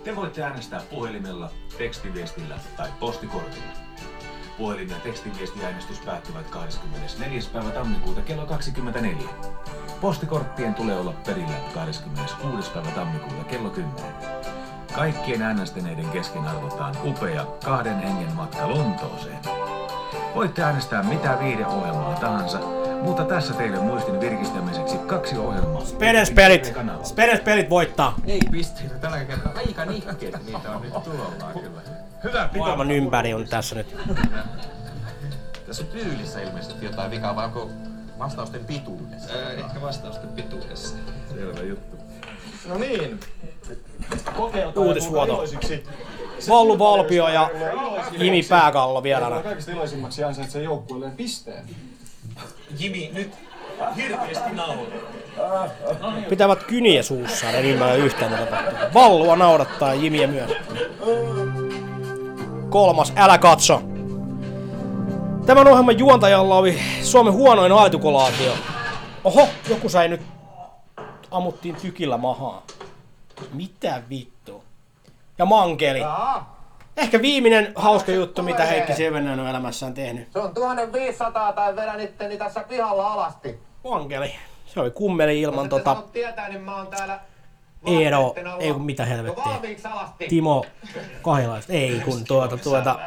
Te 0.03 0.15
voitte 0.15 0.43
äänestää 0.43 0.81
puhelimella, 0.89 1.49
tekstiviestillä 1.77 2.59
tai 2.77 2.89
postikortilla. 2.99 3.90
Puhelin- 4.61 4.89
ja 4.89 4.95
tekstiviestiäänestys 5.03 5.99
päättyvät 5.99 6.49
24. 6.49 7.41
päivä 7.53 7.69
tammikuuta 7.69 8.21
kello 8.21 8.45
24. 8.45 9.29
Postikorttien 10.01 10.75
tulee 10.75 10.99
olla 10.99 11.13
perillä 11.25 11.55
26. 11.73 12.71
päivä 12.71 12.91
tammikuuta 12.91 13.43
kello 13.43 13.69
10. 13.69 14.13
Kaikkien 14.95 15.41
äänestäneiden 15.41 16.09
kesken 16.09 16.47
arvotaan 16.47 16.95
upea 17.05 17.45
kahden 17.65 17.99
hengen 17.99 18.35
matka 18.35 18.69
Lontooseen. 18.69 19.39
Voitte 20.35 20.63
äänestää 20.63 21.03
mitä 21.03 21.37
viideohjelmaa 21.39 22.15
tahansa, 22.15 22.59
mutta 23.01 23.23
tässä 23.23 23.53
teille 23.53 23.79
muistin 23.79 24.19
virkistämiseksi 24.19 24.97
kaksi 24.97 25.37
ohjelmaa. 25.37 25.81
Kanavalla. 26.73 27.05
Spedenspelit 27.05 27.69
voittaa. 27.69 28.15
Ei 28.25 28.41
pisteitä 28.51 28.95
tällä 28.95 29.25
kertaa. 29.25 29.51
Aika 29.55 29.85
nihkeet 29.85 30.45
niitä 30.45 30.71
on 30.71 30.81
nyt 30.81 31.03
tulollaan 31.03 31.53
kyllä. 31.59 32.00
Hyvä. 32.23 32.49
Maailman 32.57 32.91
ympäri 32.91 33.33
on 33.33 33.47
tässä 33.47 33.75
nyt. 33.75 33.95
Tässä 35.67 35.83
on 35.83 35.89
tyylissä 35.89 36.41
ilmeisesti 36.41 36.85
jotain 36.85 37.11
vikaa, 37.11 37.35
vai 37.35 37.45
onko 37.45 37.69
vastausten 38.19 38.65
pituudessa? 38.65 39.33
Ää, 39.33 39.51
ehkä 39.51 39.81
vastausten 39.81 40.29
pituudessa. 40.29 40.95
Selvä 41.33 41.61
juttu. 41.61 41.97
No 42.67 42.77
niin. 42.77 43.19
Uutisvuoto. 44.75 45.43
Vallu 46.49 46.79
Valpio 46.79 47.27
ja 47.29 47.49
Jimi 48.11 48.43
Pääkallo 48.43 49.03
vieraana. 49.03 49.43
Kaikista 49.43 49.71
iloisimmaksi 49.71 50.23
ansaitsee 50.23 50.63
joukkueelleen 50.63 51.11
pisteen. 51.11 51.65
Jimi, 52.79 53.11
nyt 53.13 53.31
hirveästi 53.95 54.49
nauraa. 54.53 55.67
Pitävät 56.29 56.63
kyniä 56.63 57.03
suussaan, 57.03 57.55
en 57.55 57.65
ymmärrä 57.65 57.95
yhtään 57.95 58.31
mitä 58.31 58.45
tapahtuu. 58.45 58.93
Vallua 58.93 59.35
naurattaa 59.35 59.93
Jimiä 59.93 60.27
myös. 60.27 60.51
Kolmas, 62.71 63.13
älä 63.15 63.37
katso. 63.37 63.81
Tämän 65.45 65.67
ohjelman 65.67 65.99
juontajalla 65.99 66.55
oli 66.55 66.79
Suomen 67.01 67.33
huonoin 67.33 67.71
artikulaatio. 67.71 68.53
Oho, 69.23 69.47
joku 69.69 69.89
sai 69.89 70.07
nyt... 70.07 70.21
Ammuttiin 71.31 71.75
tykillä 71.75 72.17
mahaa. 72.17 72.63
Mitä 73.53 74.01
vittu? 74.09 74.63
Ja 75.37 75.45
mankeli. 75.45 76.01
Ehkä 76.97 77.21
viimeinen 77.21 77.71
hauska 77.75 78.11
juttu, 78.11 78.43
mitä 78.43 78.65
Heikki 78.65 78.93
Sevenäinen 78.93 79.39
on 79.39 79.47
elämässään 79.47 79.93
tehnyt. 79.93 80.31
Se 80.31 80.39
on 80.39 80.53
1500 80.53 81.53
tai 81.53 81.75
vedän 81.75 81.99
itteni 81.99 82.37
tässä 82.37 82.63
pihalla 82.69 83.13
alasti. 83.13 83.59
Mankeli. 83.83 84.35
Se 84.65 84.79
oli 84.79 84.91
kummeli 84.91 85.41
ilman 85.41 85.69
tota... 85.69 86.03
tietää, 86.13 86.49
niin 86.49 86.61
mä 86.61 86.75
oon 86.75 86.87
täällä 86.87 87.19
Eero, 87.85 88.35
ei 88.59 88.73
kun 88.73 88.81
mitä 88.81 89.05
helvettiä. 89.05 89.53
Timo 90.29 90.65
Kahilaista. 91.21 91.73
Ei 91.73 92.01
kun 92.05 92.23
tuota, 92.25 92.57
tuota, 92.57 92.99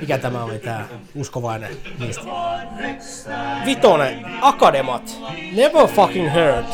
mikä 0.00 0.18
tämä 0.18 0.44
oli 0.44 0.58
tää 0.58 0.88
uskovainen 1.14 1.76
niistä. 1.98 2.22
Vitonen, 3.64 4.26
Akademat. 4.40 5.02
Never 5.52 5.86
fucking 5.86 6.32
heard. 6.32 6.64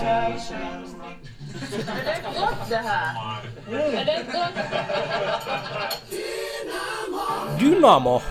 Dynamo. 7.60 8.22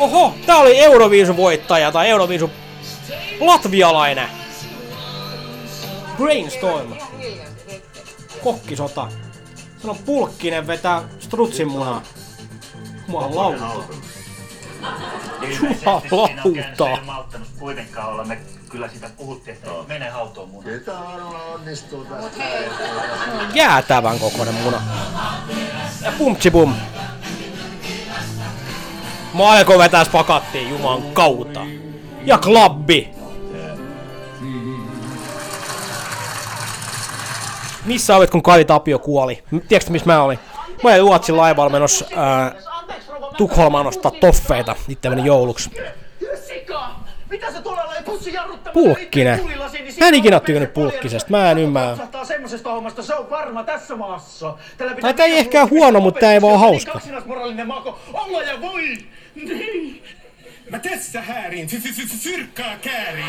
Oho, 0.00 0.34
tää 0.46 0.56
oli 0.56 0.78
Euroviisun 0.78 1.36
voittaja 1.36 1.92
tai 1.92 2.08
Euroviisun 2.08 2.50
latvialainen. 3.40 4.28
Brainstorm. 6.16 6.92
Kokkisota. 8.44 9.08
Se 9.82 9.90
on 9.90 9.96
pulkkinen 9.98 10.66
vetää 10.66 11.02
strutsin 11.18 11.68
munaa. 11.68 12.02
Jumalauta. 13.08 13.64
Jumalauta. 15.86 17.02
malttanut 17.06 17.48
kuitenkaan 17.58 18.08
olla. 18.08 18.24
Me 18.24 18.38
kyllä 18.68 18.88
sitä 18.88 19.10
puhuttiin, 19.16 19.56
että 19.56 19.70
mene 19.88 20.08
hautoon 20.08 20.48
mun. 20.48 20.64
Jäätävän 23.54 24.18
kokoinen 24.18 24.54
muna. 24.54 24.82
Ja 26.04 26.12
pumtsi 26.18 26.50
pum. 26.50 26.74
Maiko 29.32 29.78
vetäis 29.78 30.08
pakattiin 30.08 30.70
juman 30.70 31.02
kautta. 31.12 31.60
Ja 32.24 32.38
klabbi. 32.38 33.10
Missä 37.84 38.16
olit, 38.16 38.30
kun 38.30 38.42
Kari 38.42 38.64
Tapio 38.64 38.98
kuoli? 38.98 39.42
Tiedätkö, 39.68 39.90
missä 39.90 40.06
mä 40.06 40.22
olin? 40.22 40.38
Mä 40.82 40.90
olin 40.90 41.00
Ruotsin 41.00 41.36
laivalla 41.36 41.70
menossa 41.70 42.04
ää, 42.16 42.54
Tukholmaan 43.36 43.86
ostaa 43.86 44.10
toffeita 44.20 44.76
itselleni 44.88 45.26
jouluksi. 45.26 45.70
Mitä 47.30 47.52
se 47.52 47.62
tuolla? 47.62 47.80
Pulkkinen. 48.72 49.40
Mä 50.00 50.08
en 50.08 50.14
ikinä 50.14 50.40
tykännyt 50.40 50.74
pulkkisesta. 50.74 51.30
Mä 51.30 51.50
en 51.50 51.58
ymmärrä. 51.58 52.06
Se 53.00 53.14
on 53.14 53.30
varma 53.30 53.64
tässä 53.64 53.96
maassa. 53.96 54.54
Tai 55.00 55.14
tää 55.14 55.26
ei 55.26 55.38
ehkä 55.38 55.66
huono, 55.66 56.00
mutta 56.00 56.20
tää 56.20 56.32
ei 56.32 56.42
vaan 56.42 56.60
hauska. 56.60 56.92
Kaksinaismoraalinen 56.92 57.66
mako. 57.66 57.98
Olla 58.12 58.42
ja 58.42 58.60
voi! 58.60 58.98
Mä 60.70 60.78
tässä 60.78 61.20
häärin, 61.22 61.68
fy, 61.68 61.80
fy, 61.80 61.92
fy, 61.92 62.06
fy, 62.06 62.16
fyrkkaa 62.16 62.76
käärin. 62.82 63.24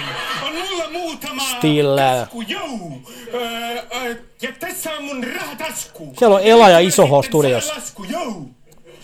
On 0.45 0.53
mulla 0.55 0.89
muutama 0.91 1.43
Stille. 1.43 2.01
tasku, 2.01 2.41
jou. 2.41 2.91
Öö, 3.33 3.41
öö, 3.95 4.15
ja 4.41 4.51
tässä 4.59 4.91
on 4.93 5.03
mun 5.03 5.23
rahatasku. 5.23 6.13
Siellä 6.19 6.35
on 6.35 6.41
Ela 6.43 6.69
ja 6.69 6.79
Iso 6.79 7.07
H 7.07 7.25
Studios. 7.25 7.73
Lasku, 7.75 8.03
jou. 8.03 8.45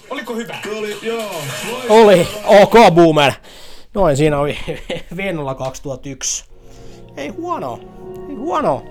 Oliko 0.10 0.36
hyvä? 0.36 0.58
Oli, 0.78 0.98
joo. 1.02 1.42
Oli, 1.90 2.28
ok 2.46 2.74
boomer. 2.94 3.34
Noin, 3.94 4.18
siinä 4.18 4.40
oli 4.40 4.58
Vennola 5.18 5.56
2001. 5.56 6.46
Ei 7.18 7.28
huono, 7.30 7.80
ei 8.30 8.36
huono. 8.36 8.86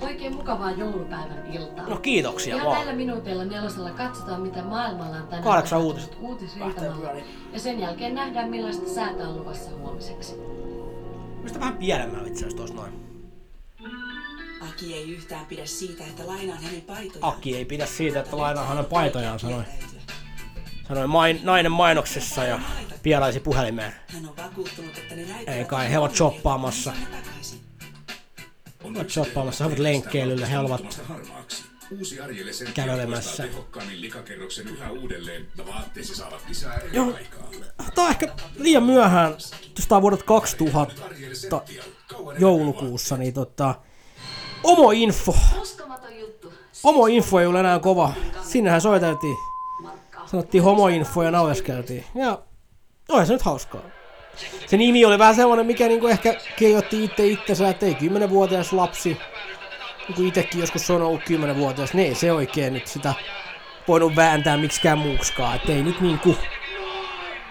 Oikein 0.00 0.36
mukavaa 0.36 0.70
joulupäivän 0.70 1.46
iltaa. 1.52 1.88
No 1.88 1.96
kiitoksia 1.96 2.54
Ihan 2.56 2.66
vaan. 2.66 2.76
näillä 2.76 2.92
minuuteilla 2.92 3.44
nelosella 3.44 3.90
katsotaan, 3.90 4.40
mitä 4.40 4.62
maailmalla 4.62 5.16
on 5.16 5.22
tänään 5.22 5.42
Kahdeksan 5.42 5.80
uutisrintamalla. 6.20 6.98
Pyöriin. 7.00 7.24
Ja 7.52 7.60
sen 7.60 7.80
jälkeen 7.80 8.14
nähdään, 8.14 8.50
millaista 8.50 8.88
säätä 8.94 9.28
on 9.28 9.36
luvassa 9.36 9.70
huomiseksi. 9.70 10.34
Mistä 11.42 11.60
vähän 11.60 11.76
pienemmällä 11.76 12.28
itse 12.28 12.38
asiassa 12.38 12.56
tuossa 12.56 12.74
noin. 12.74 12.92
Aki 14.68 14.94
ei 14.94 15.12
yhtään 15.12 15.46
pidä 15.46 15.66
siitä, 15.66 16.04
että 16.04 16.26
lainaan 16.26 16.62
hänen 16.62 16.82
paitojaan. 16.82 17.34
Aki 17.34 17.56
ei 17.56 17.64
pidä 17.64 17.86
siitä, 17.86 18.20
että 18.20 18.36
lainaa 18.36 18.66
hänen 18.66 18.84
paitojaan, 18.84 19.38
sanoi. 19.38 19.62
Sanoi 20.88 21.06
main, 21.06 21.40
nainen 21.42 21.72
mainoksessa 21.72 22.44
ja 22.44 22.60
pielaisi 23.02 23.40
puhelimeen. 23.40 23.92
Hän 24.06 24.28
on 24.28 24.36
vakuuttunut, 24.36 24.98
että 24.98 25.14
ne 25.16 25.22
näyttävät... 25.22 25.58
Ei 25.58 25.64
kai, 25.64 25.90
he 25.90 25.98
ovat 25.98 26.14
shoppaamassa. 26.14 26.92
Ovat 28.84 29.10
shoppaamassa, 29.10 29.64
he 29.64 29.68
ovat 29.68 29.78
lenkkeilyllä, 29.78 30.46
he 30.46 30.58
ovat. 30.58 31.00
Uusi 31.98 32.20
Arjelle 32.20 32.52
sen 32.52 32.72
Kävelemässä. 32.72 33.42
tehokkaammin 33.42 34.00
likakerroksen 34.00 34.68
yhä 34.68 34.90
uudelleen 34.90 35.48
ja 35.58 35.66
vaatteesi 35.66 36.14
saavat 36.14 36.40
lisää 36.48 36.80
Joo. 36.92 37.04
elinaikaa. 37.04 37.50
Tää 37.94 38.04
on 38.04 38.10
ehkä 38.10 38.28
liian 38.58 38.82
myöhään, 38.82 39.32
jos 39.76 39.86
tää 39.88 39.96
on 39.96 40.02
vuodet 40.02 40.22
2000 40.22 41.62
joulukuussa, 42.38 43.16
niin 43.16 43.34
tota... 43.34 43.74
Omo 44.64 44.90
info. 44.90 45.36
Homo 46.84 47.06
info 47.06 47.40
ei 47.40 47.46
ole 47.46 47.60
enää 47.60 47.78
kova. 47.78 48.12
Sinnehän 48.42 48.80
soiteltiin. 48.80 49.36
Sanottiin 50.26 50.62
homo 50.62 50.88
info 50.88 51.22
ja 51.22 51.30
naureskeltiin. 51.30 52.04
Ja 52.14 52.42
oli 53.08 53.26
se 53.26 53.32
nyt 53.32 53.42
hauskaa. 53.42 53.82
Se 54.66 54.76
nimi 54.76 55.04
oli 55.04 55.18
vähän 55.18 55.34
sellainen, 55.34 55.66
mikä 55.66 55.88
niinku 55.88 56.06
ehkä 56.06 56.34
kirjoitti 56.56 57.04
itse 57.04 57.26
itsensä, 57.26 57.68
että 57.68 57.86
ei 57.86 57.96
10-vuotias 58.00 58.72
lapsi, 58.72 59.16
niin 60.16 60.28
itsekin 60.28 60.60
joskus 60.60 60.90
on 60.90 61.02
ollut 61.02 61.20
10-vuotias, 61.20 61.94
niin 61.94 62.08
ei 62.08 62.14
se 62.14 62.32
oikein 62.32 62.72
nyt 62.72 62.86
sitä 62.86 63.14
voinut 63.88 64.16
vääntää 64.16 64.56
miksikään 64.56 64.98
muuksikaan. 64.98 65.56
Että 65.56 65.72
ei 65.72 65.82
nyt 65.82 66.00
niinku... 66.00 66.36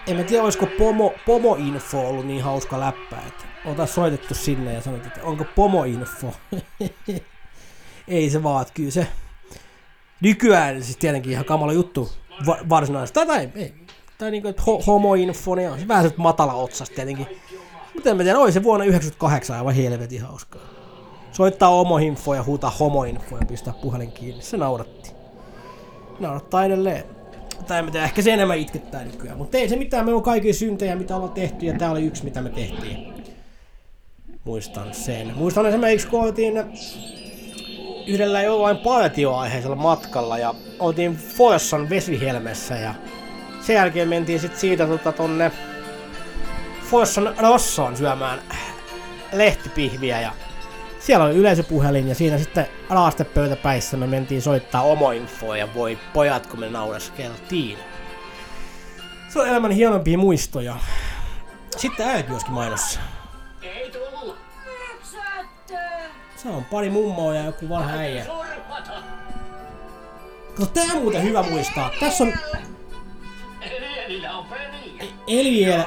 En 0.06 0.16
mä 0.16 0.22
tiedä, 0.22 0.42
olisiko 0.42 0.66
pomo, 0.78 1.14
pomo-info 1.26 2.08
ollut 2.08 2.26
niin 2.26 2.42
hauska 2.42 2.80
läppä, 2.80 3.16
että 3.26 3.44
ota 3.64 3.86
soitettu 3.86 4.34
sinne 4.34 4.74
ja 4.74 4.80
sanot, 4.80 5.06
että 5.06 5.22
onko 5.22 5.44
pomo-info. 5.54 6.34
ei 8.08 8.30
se 8.30 8.42
vaan, 8.42 8.66
kyllä 8.74 8.90
se 8.90 9.06
nykyään 10.20 10.82
siis 10.82 10.96
tietenkin 10.96 11.32
ihan 11.32 11.44
kamala 11.44 11.72
juttu 11.72 12.12
va- 12.46 12.58
varsinaisesti. 12.68 13.14
Tai, 13.14 13.26
tai, 13.26 13.48
ei, 13.54 13.74
tai 14.20 14.30
niinku, 14.30 14.48
että 14.48 14.62
ho- 14.62 14.84
homoinfo, 14.86 15.54
niin 15.54 15.70
on 15.70 15.80
se 15.80 15.88
vähän 15.88 16.08
se 16.08 16.14
matala 16.16 16.54
otsasta 16.54 16.94
tietenkin. 16.94 17.26
Mutta 17.94 18.14
mä 18.14 18.22
tiedä, 18.22 18.38
oli 18.38 18.52
se 18.52 18.62
vuonna 18.62 18.84
98 18.84 19.56
aivan 19.56 19.74
helvetin 19.74 20.22
hauskaa. 20.22 20.62
Soittaa 21.32 21.70
homoinfo 21.70 22.34
ja 22.34 22.42
huutaa 22.42 22.70
homoinfo 22.70 23.36
ja 23.36 23.46
pistää 23.46 23.74
puhelin 23.82 24.12
kiinni. 24.12 24.42
Se 24.42 24.56
nauratti. 24.56 25.12
Naurattaa 26.20 26.64
edelleen. 26.64 27.04
Tai 27.66 27.78
en 27.78 27.84
mä 27.84 28.04
ehkä 28.04 28.22
se 28.22 28.32
enemmän 28.32 28.58
itkettää 28.58 29.04
nykyään. 29.04 29.38
Mutta 29.38 29.58
ei 29.58 29.68
se 29.68 29.76
mitään, 29.76 30.06
me 30.06 30.14
on 30.14 30.22
kaikki 30.22 30.52
syntejä, 30.52 30.96
mitä 30.96 31.16
ollaan 31.16 31.32
tehty, 31.32 31.66
ja 31.66 31.78
tää 31.78 31.90
oli 31.90 32.06
yksi, 32.06 32.24
mitä 32.24 32.42
me 32.42 32.50
tehtiin. 32.50 33.24
Muistan 34.44 34.94
sen. 34.94 35.32
Muistan 35.36 35.66
esimerkiksi, 35.66 36.06
kun 36.06 36.20
oltiin 36.20 36.64
yhdellä 38.06 38.42
jollain 38.42 38.76
partioaiheisella 38.76 39.76
matkalla 39.76 40.38
ja 40.38 40.54
oltiin 40.78 41.16
Forssan 41.16 41.90
vesihelmessä 41.90 42.74
ja 42.74 42.94
sen 43.70 43.74
jälkeen 43.76 44.08
mentiin 44.08 44.40
sit 44.40 44.56
siitä 44.56 44.86
tota 44.86 45.12
tonne 45.12 45.52
Forssan 46.90 47.34
Rossoon 47.38 47.96
syömään 47.96 48.38
lehtipihviä 49.32 50.20
ja 50.20 50.32
siellä 50.98 51.24
oli 51.24 51.34
yleisöpuhelin 51.34 52.08
ja 52.08 52.14
siinä 52.14 52.38
sitten 52.38 52.66
raastepöytäpäissä 52.88 53.96
me 53.96 54.06
mentiin 54.06 54.42
soittaa 54.42 54.82
omoinfoa 54.82 55.56
ja 55.56 55.74
voi 55.74 55.98
pojat 56.12 56.46
kun 56.46 56.60
me 56.60 56.68
naureskeltiin. 56.70 57.78
Se 59.28 59.40
on 59.40 59.48
elämän 59.48 59.70
hienompia 59.70 60.18
muistoja. 60.18 60.76
Sitten 61.76 62.08
äitiyoskin 62.08 62.52
mainossa. 62.52 63.00
Se 66.36 66.48
on 66.48 66.64
pari 66.64 66.90
mummoa 66.90 67.34
ja 67.34 67.44
joku 67.44 67.68
vanha 67.68 67.96
äijä. 67.96 68.24
Kato, 70.54 70.66
tää 70.66 70.84
on 70.94 71.02
muuten 71.02 71.22
hyvä 71.22 71.42
muistaa. 71.42 71.90
Tässä 72.00 72.24
on... 72.24 72.32
Eliel... 75.30 75.82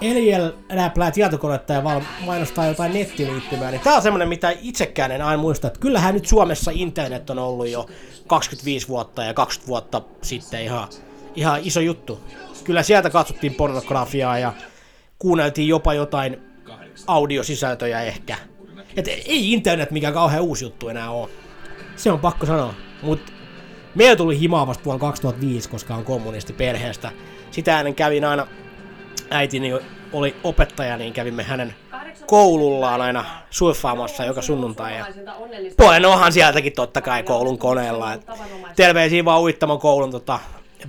Eliel 0.00 0.52
räplää 0.70 1.10
tietokonetta 1.10 1.72
ja 1.72 1.82
mainostaa 2.26 2.66
jotain 2.66 2.92
nettiliittymää. 2.92 3.70
Niin 3.70 3.80
tää 3.80 3.96
on 3.96 4.02
semmonen, 4.02 4.28
mitä 4.28 4.54
itsekään 4.62 5.12
en 5.12 5.22
aina 5.22 5.42
muista. 5.42 5.66
Että 5.66 5.80
kyllähän 5.80 6.14
nyt 6.14 6.26
Suomessa 6.26 6.70
internet 6.74 7.30
on 7.30 7.38
ollut 7.38 7.68
jo 7.68 7.86
25 8.26 8.88
vuotta 8.88 9.24
ja 9.24 9.34
20 9.34 9.68
vuotta 9.68 10.02
sitten 10.22 10.62
ihan, 10.62 10.88
ihan 11.34 11.60
iso 11.62 11.80
juttu. 11.80 12.20
Kyllä 12.64 12.82
sieltä 12.82 13.10
katsottiin 13.10 13.54
pornografiaa 13.54 14.38
ja 14.38 14.52
kuunneltiin 15.18 15.68
jopa 15.68 15.94
jotain 15.94 16.38
audiosisältöjä 17.06 18.02
ehkä. 18.02 18.36
Et 18.96 19.08
ei 19.08 19.52
internet 19.52 19.90
mikään 19.90 20.14
kauhean 20.14 20.42
uusi 20.42 20.64
juttu 20.64 20.88
enää 20.88 21.10
ole. 21.10 21.28
Se 21.96 22.12
on 22.12 22.20
pakko 22.20 22.46
sanoa. 22.46 22.74
Mut 23.02 23.32
meillä 23.94 24.16
tuli 24.16 24.40
himaa 24.40 24.66
vasta 24.66 24.84
vuonna 24.84 25.00
2005, 25.00 25.68
koska 25.68 25.94
on 25.94 26.04
kommunisti 26.04 26.52
perheestä. 26.52 27.12
Sitä 27.50 27.78
ennen 27.78 27.94
kävin 27.94 28.24
aina, 28.24 28.46
äitini 29.30 29.72
oli 30.12 30.36
opettaja, 30.44 30.96
niin 30.96 31.12
kävimme 31.12 31.42
hänen 31.42 31.74
koulullaan 32.26 33.00
aina 33.00 33.24
surffaamassa 33.50 34.24
joka 34.24 34.42
sunnuntai. 34.42 34.98
Ja 34.98 35.06
poen 35.76 36.06
onhan 36.06 36.32
sieltäkin 36.32 36.72
totta 36.72 37.00
kai 37.00 37.22
koulun 37.22 37.58
koneella. 37.58 38.12
Et 38.12 38.26
terveisiä 38.76 39.24
vaan 39.24 39.42
uittamon 39.42 39.78
koulun 39.78 40.10
tota, 40.10 40.38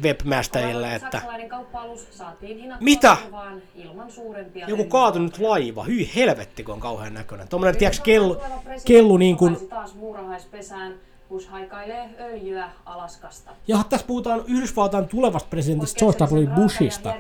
webmasterille, 0.04 0.96
että 0.96 1.22
Mitä? 2.80 3.18
joku 4.68 4.84
kaatunut 4.84 5.38
laiva, 5.38 5.84
hyi 5.84 6.12
helvetti 6.16 6.64
kun 6.64 6.74
on 6.74 6.80
kauhean 6.80 7.14
näköinen. 7.14 7.48
Tuommoinen 7.48 7.80
tiiäks 7.80 8.00
kellu, 8.00 8.38
kellu 8.86 9.18
niin 9.18 9.38
kuin 9.38 9.58
Bush 11.32 11.50
haikailee 11.50 12.10
öljyä 12.20 12.70
Alaskasta. 12.86 13.52
Ja 13.68 13.78
tässä 13.90 14.08
puhutaan 14.08 14.44
Yhdysvaltain 14.48 15.08
tulevasta 15.08 15.50
presidentistä 15.50 16.00
George 16.00 16.24
W. 16.36 16.48
Bushista. 16.56 17.14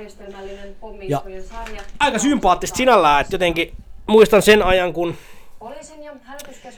Ja 1.07 1.23
sarja. 1.49 1.81
aika 1.99 2.19
sympaattista 2.19 2.77
sinällään, 2.77 3.21
että 3.21 3.33
jotenkin 3.33 3.73
muistan 4.07 4.41
sen 4.41 4.63
ajan, 4.63 4.93
kun 4.93 5.15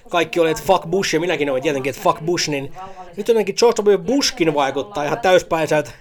kaikki 0.10 0.40
oli, 0.40 0.52
että 0.52 0.64
fuck 0.64 0.88
Bush 0.88 1.14
ja 1.14 1.20
minäkin 1.20 1.50
olin 1.50 1.64
tietenkin, 1.64 1.90
että 1.90 2.02
fuck 2.02 2.26
Bush, 2.26 2.50
niin 2.50 2.74
nyt 3.18 3.28
jotenkin 3.28 3.56
George 3.60 3.84
W. 3.84 3.98
Bushkin 3.98 4.54
vaikuttaa 4.54 5.04
ihan 5.04 5.20
täyspäiseltä 5.20 5.92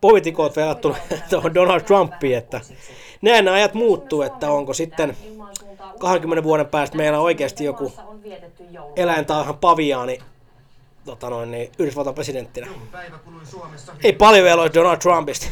poliitikot 0.00 0.56
verrattuna 0.56 0.96
tuohon 1.30 1.54
Donald 1.54 1.80
Trumpiin, 1.80 2.38
että 2.38 2.60
näin 3.22 3.44
nämä 3.44 3.54
ajat 3.54 3.74
muuttuu, 3.74 4.22
että 4.22 4.50
onko 4.50 4.74
sitten 4.74 5.16
20 5.98 6.44
vuoden 6.44 6.66
päästä 6.66 6.96
meillä 6.96 7.20
oikeasti 7.20 7.64
joku 7.64 7.92
eläintarhan 8.96 9.58
paviaani 9.58 10.18
tota 11.12 11.30
noin, 11.30 11.50
niin 11.50 11.72
Yhdysvaltain 11.78 12.14
presidenttinä. 12.14 12.66
Ei 14.04 14.12
paljon 14.12 14.44
vielä 14.44 14.62
ole 14.62 14.70
Donald 14.74 14.96
Trumpista. 14.96 15.46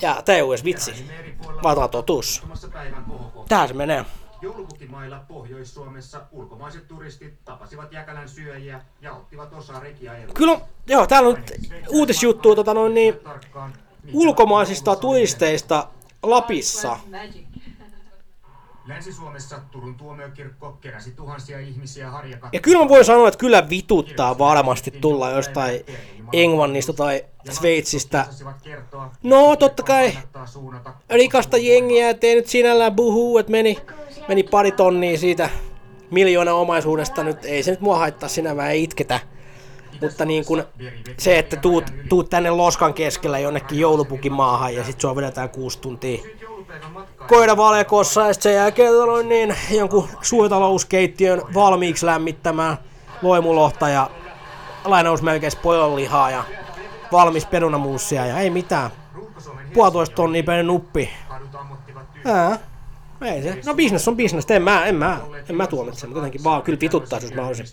Ja 0.00 0.22
tää 0.24 0.36
ei 0.36 0.42
ole 0.42 0.54
edes 0.54 0.64
vitsi. 0.64 1.06
Vaan 1.62 1.90
totuus. 1.90 2.42
Tähän 3.48 3.68
se 3.68 3.74
menee. 3.74 4.04
Joulupukimailla 4.42 5.20
Pohjois-Suomessa 5.28 6.20
ulkomaiset 6.32 6.88
turistit 6.88 7.34
tapasivat 7.44 7.92
jäkälän 7.92 8.28
syöjiä 8.28 8.80
ja 9.00 9.12
ottivat 9.12 9.52
osaa 9.52 9.80
rekiajeluun. 9.80 10.34
Kyllä, 10.34 10.60
joo, 10.86 11.06
täällä 11.06 11.28
on 11.28 11.38
uutisjuttua 11.88 12.54
tota 12.54 12.74
noin 12.74 12.94
niin, 12.94 13.14
ulkomaisista 14.12 14.96
turisteista 14.96 15.88
Lapissa. 16.22 16.98
Länsi-Suomessa 18.86 19.58
Turun 19.70 19.94
tuomiokirkko 19.94 20.78
keräsi 20.80 21.10
tuhansia 21.10 21.60
ihmisiä 21.60 22.10
harjakattoon. 22.10 22.50
Ja 22.52 22.60
kyllä 22.60 22.78
mä 22.78 22.88
voin 22.88 23.04
sanoa, 23.04 23.28
että 23.28 23.38
kyllä 23.38 23.70
vituttaa 23.70 24.38
varmasti 24.38 24.90
tulla 24.90 25.30
jostain 25.30 25.80
Englannista 26.32 26.92
tai 26.92 27.24
Sveitsistä. 27.50 28.26
No, 29.22 29.56
totta 29.56 29.82
kai 29.82 30.18
rikasta 31.10 31.56
jengiä, 31.56 32.10
ettei 32.10 32.34
nyt 32.34 32.46
sinällään 32.46 32.96
buhuu, 32.96 33.38
että 33.38 33.52
meni, 33.52 33.78
meni 34.28 34.42
pari 34.42 34.72
tonnia 34.72 35.18
siitä 35.18 35.50
miljoona 36.10 36.54
omaisuudesta 36.54 37.24
nyt. 37.24 37.44
Ei 37.44 37.62
se 37.62 37.70
nyt 37.70 37.80
mua 37.80 37.98
haittaa 37.98 38.28
sinä, 38.28 38.68
ei 38.68 38.82
itketä. 38.82 39.20
Mutta 40.00 40.24
niin 40.24 40.44
kun 40.44 40.64
se, 41.18 41.38
että 41.38 41.56
tuut, 41.56 41.84
tuut 42.08 42.30
tänne 42.30 42.50
loskan 42.50 42.94
keskellä 42.94 43.38
jonnekin 43.38 43.78
joulupukin 43.78 44.32
maahan 44.32 44.74
ja 44.74 44.84
sit 44.84 45.00
sua 45.00 45.16
vedetään 45.16 45.50
kuusi 45.50 45.80
tuntia 45.80 46.22
koiravalekossa 47.28 48.26
ja 48.26 48.32
sitten 48.32 48.52
sen 48.52 48.56
jälkeen 48.56 48.92
tota 48.92 49.22
niin, 49.22 49.56
jonkun 49.70 50.08
suurtalouskeittiön 50.22 51.42
valmiiksi 51.54 52.06
lämmittämään 52.06 52.78
loimulohta 53.22 53.88
ja 53.88 54.10
lainausmerkeissä 54.84 55.58
pojonlihaa 55.62 56.30
ja 56.30 56.44
valmis 57.12 57.46
perunamuussia 57.46 58.26
ja 58.26 58.38
ei 58.38 58.50
mitään. 58.50 58.90
Puolitoista 59.74 60.16
tonnia 60.16 60.42
per 60.42 60.62
nuppi. 60.62 61.10
Ää, 62.24 62.58
ei 63.22 63.42
se. 63.42 63.60
No 63.66 63.74
business 63.74 64.08
on 64.08 64.16
business. 64.16 64.50
En 64.50 64.62
mä, 64.62 64.84
en 64.84 64.94
mä, 64.94 65.20
en 65.48 65.56
mä 65.56 65.66
tuomitse, 65.66 66.06
mutta 66.06 66.18
jotenkin 66.18 66.44
vaan 66.44 66.62
kyllä 66.62 66.80
vituttaa, 66.80 67.18
jos 67.22 67.34
mä 67.34 67.46
olisin 67.46 67.66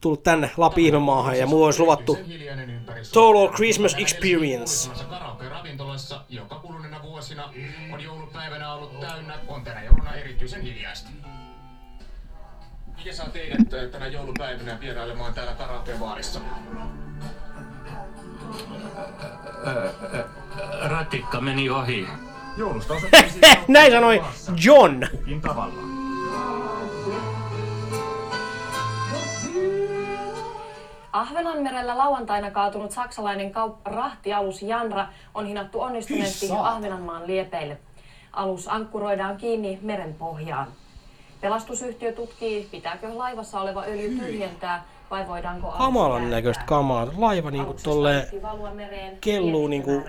tullut 0.00 0.22
tänne 0.22 0.50
Lapi-ihmemaahan 0.56 1.38
ja 1.38 1.46
mulla 1.46 1.64
olisi 1.64 1.80
luvattu 1.80 2.18
Total 3.12 3.48
Christmas 3.48 3.96
Experience. 3.98 4.90
Ravintolassa, 5.48 6.20
joka 6.28 6.54
kuluneena 6.54 7.02
vuosina 7.02 7.52
on 7.92 8.00
joulupäivänä 8.00 8.72
ollut 8.72 9.00
täynnä, 9.00 9.38
on 9.48 9.64
tänä 9.64 9.82
jouluna 9.82 10.14
erityisen 10.14 10.62
hiljaista. 10.62 11.10
Mikä 12.96 13.12
saa 13.12 13.28
teidät 13.28 13.74
äh, 13.74 13.90
tänä 13.90 14.06
joulupäivänä 14.06 14.80
vierailemaan 14.80 15.34
täällä 15.34 15.52
karaokebaarissa? 15.52 16.40
Ratikka 20.82 21.40
meni 21.40 21.70
ohi. 21.70 22.08
Joulusta 22.56 22.94
on 22.94 23.00
Näin 23.68 23.92
sanoi 23.92 24.22
John. 24.64 25.02
tavalla. 25.42 25.74
Ahvenanmerellä 31.14 31.98
lauantaina 31.98 32.50
kaatunut 32.50 32.90
saksalainen 32.90 33.52
kaup- 33.54 33.92
rahtialus 33.92 34.62
Janra 34.62 35.06
on 35.34 35.46
hinattu 35.46 35.80
onnistuneesti. 35.80 36.48
Ahvenanmaan 36.60 37.26
liepeille. 37.26 37.78
Alus 38.32 38.68
ankkuroidaan 38.68 39.36
kiinni 39.36 39.78
meren 39.82 40.14
pohjaan. 40.14 40.68
Pelastusyhtiö 41.40 42.12
tutkii, 42.12 42.68
pitääkö 42.70 43.18
laivassa 43.18 43.60
oleva 43.60 43.84
öljy 43.86 44.18
tyhjentää 44.18 44.84
vai 45.10 45.28
voidaanko 45.28 45.68
Kamalan 45.68 46.30
näköistä 46.30 46.64
kamaa. 46.64 47.06
Laiva 47.16 47.50
niinku 47.50 47.74
mereen 48.74 49.18
kelluu 49.20 49.68
niinku, 49.68 50.02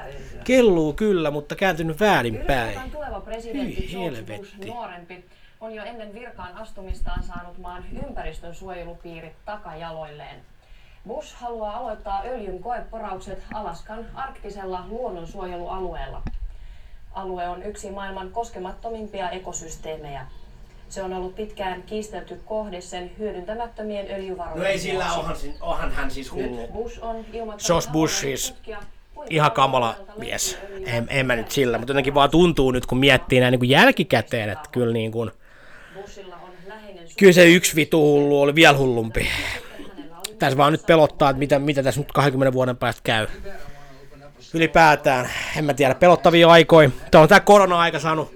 kelluu 0.43 0.93
kyllä, 0.93 1.31
mutta 1.31 1.55
kääntynyt 1.55 1.99
väärinpäin. 1.99 2.91
Tuleva 2.91 3.21
presidentti 3.21 3.87
George. 3.91 4.37
Bush 4.37 4.65
nuorempi 4.65 5.25
on 5.61 5.75
jo 5.75 5.83
ennen 5.83 6.13
virkaan 6.13 6.57
astumistaan 6.57 7.23
saanut 7.23 7.57
maan 7.57 7.83
ympäristön 8.07 8.55
suojelupiirit 8.55 9.33
takajaloilleen. 9.45 10.54
Bush 11.07 11.35
haluaa 11.35 11.77
aloittaa 11.77 12.21
öljyn 12.25 12.59
koeporaukset 12.59 13.43
Alaskan 13.53 14.05
arktisella 14.15 14.85
luonnonsuojelualueella. 14.89 16.21
Alue 17.11 17.47
on 17.47 17.63
yksi 17.63 17.91
maailman 17.91 18.31
koskemattomimpia 18.31 19.29
ekosysteemejä. 19.29 20.25
Se 20.89 21.03
on 21.03 21.13
ollut 21.13 21.35
pitkään 21.35 21.83
kiistelty 21.83 22.41
kohde 22.45 22.81
sen 22.81 23.11
hyödyntämättömien 23.19 24.11
öljyvarojen 24.11 24.59
No 24.59 24.65
ei 24.65 24.79
sillä, 24.79 25.13
onhan, 25.13 25.35
onhan 25.61 25.91
hän 25.91 26.11
siis 26.11 26.31
hullu. 26.31 26.61
Nyt 26.61 26.73
Bush 26.73 27.03
on 27.03 27.25
Bush 27.91 28.13
siis 28.13 28.51
tutkia, 28.51 28.79
ihan 29.29 29.51
kamala 29.51 29.95
mies. 30.17 30.57
En, 30.85 31.07
en 31.09 31.25
mä 31.25 31.35
nyt 31.35 31.51
sillä, 31.51 31.77
mutta 31.77 31.91
jotenkin 31.91 32.13
vaan 32.13 32.29
tuntuu 32.29 32.71
nyt, 32.71 32.85
kun 32.85 32.97
miettii 32.97 33.39
näin 33.39 33.51
niin 33.51 33.59
kuin 33.59 33.69
jälkikäteen, 33.69 34.49
että 34.49 34.69
kyllä 34.71 34.93
niin 34.93 35.11
kuin, 35.11 35.31
kyllä 37.17 37.33
se 37.33 37.45
yksi 37.45 37.75
vitu 37.75 38.01
hullu 38.01 38.41
oli 38.41 38.55
vielä 38.55 38.77
hullumpi. 38.77 39.27
Tässä 40.45 40.57
vaan 40.57 40.71
nyt 40.71 40.85
pelottaa, 40.85 41.29
että 41.29 41.39
mitä, 41.39 41.59
mitä 41.59 41.83
tässä 41.83 42.01
nyt 42.01 42.11
20 42.11 42.53
vuoden 42.53 42.77
päästä 42.77 43.01
käy. 43.03 43.27
Ylipäätään, 44.53 45.29
en 45.57 45.65
mä 45.65 45.73
tiedä, 45.73 45.95
pelottavia 45.95 46.49
aikoja. 46.49 46.89
Tämä 47.11 47.21
on 47.21 47.27
tämä 47.27 47.39
korona-aika 47.39 47.99
saanut 47.99 48.33